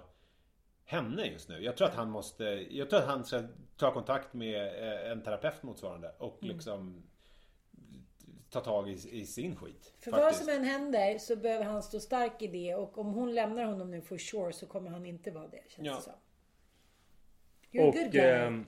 henne 0.86 1.26
just 1.26 1.50
nu. 1.50 1.64
Jag 1.64 1.78
tror 1.78 1.88
att 1.88 1.96
han 1.96 2.10
måste... 2.10 2.44
Jag 2.70 2.90
tror 2.90 3.00
att 3.00 3.06
han 3.08 3.26
ska 3.26 3.44
ta 3.78 3.94
kontakt 3.94 4.34
med 4.34 4.68
eh, 4.84 5.12
en 5.12 5.22
terapeut 5.22 5.64
motsvarande. 5.64 6.12
Och 6.18 6.38
liksom 6.42 7.04
ta 8.50 8.60
tag 8.60 8.90
i, 8.90 8.94
i 9.12 9.26
sin 9.26 9.56
skit. 9.56 9.94
För 10.00 10.12
vad 10.12 10.22
faktiskt. 10.22 10.46
som 10.46 10.54
än 10.54 10.64
händer 10.64 11.18
så 11.18 11.36
behöver 11.36 11.66
han 11.66 11.84
stå 11.84 12.00
stark 12.00 12.42
i 12.42 12.48
det 12.48 12.76
och 12.76 12.98
om 12.98 13.08
hon 13.08 13.34
lämnar 13.36 13.64
honom 13.64 13.92
nu 13.92 14.02
for 14.02 14.18
sure 14.18 14.54
så 14.54 14.66
kommer 14.66 14.90
han 14.90 15.06
inte 15.06 15.32
vara 15.32 15.48
det. 15.48 15.64
Känns 15.68 15.88
Ja. 15.88 15.96
det 15.96 16.02
som. 16.02 16.14
You're 17.72 17.84
a 17.84 17.88
Och 17.88 17.94
good 17.94 18.12
guy. 18.12 18.22
ehm, 18.22 18.66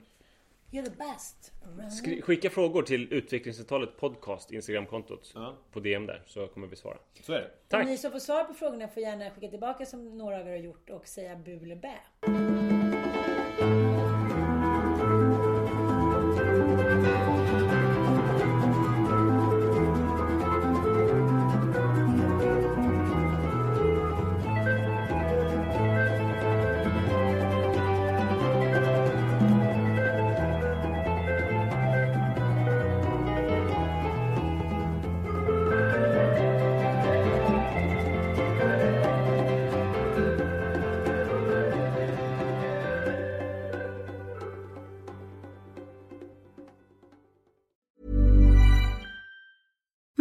You're 0.76 0.84
the 0.84 0.96
best. 0.96 1.52
skri- 1.90 2.22
skicka 2.22 2.50
frågor 2.50 2.82
till 2.82 3.12
utvecklingsavtalet 3.12 3.96
podcast 3.96 4.52
Instagramkontot 4.52 5.32
Ja. 5.34 5.56
på 5.72 5.80
DM 5.80 6.06
där 6.06 6.22
så 6.26 6.46
kommer 6.46 6.66
vi 6.66 6.76
svara. 6.76 6.96
Så 7.22 7.32
är 7.32 7.38
det. 7.40 7.50
Tack! 7.68 7.86
Ni 7.86 7.98
som 7.98 8.12
får 8.12 8.18
svar 8.18 8.44
på 8.44 8.54
frågorna 8.54 8.88
får 8.88 9.02
gärna 9.02 9.30
skicka 9.30 9.48
tillbaka 9.48 9.86
som 9.86 10.18
några 10.18 10.40
av 10.40 10.46
er 10.46 10.50
har 10.50 10.56
gjort 10.58 10.90
och 10.90 11.08
säga 11.08 11.36
bu 11.36 11.62
eller 11.62 11.76
bä. 11.76 12.75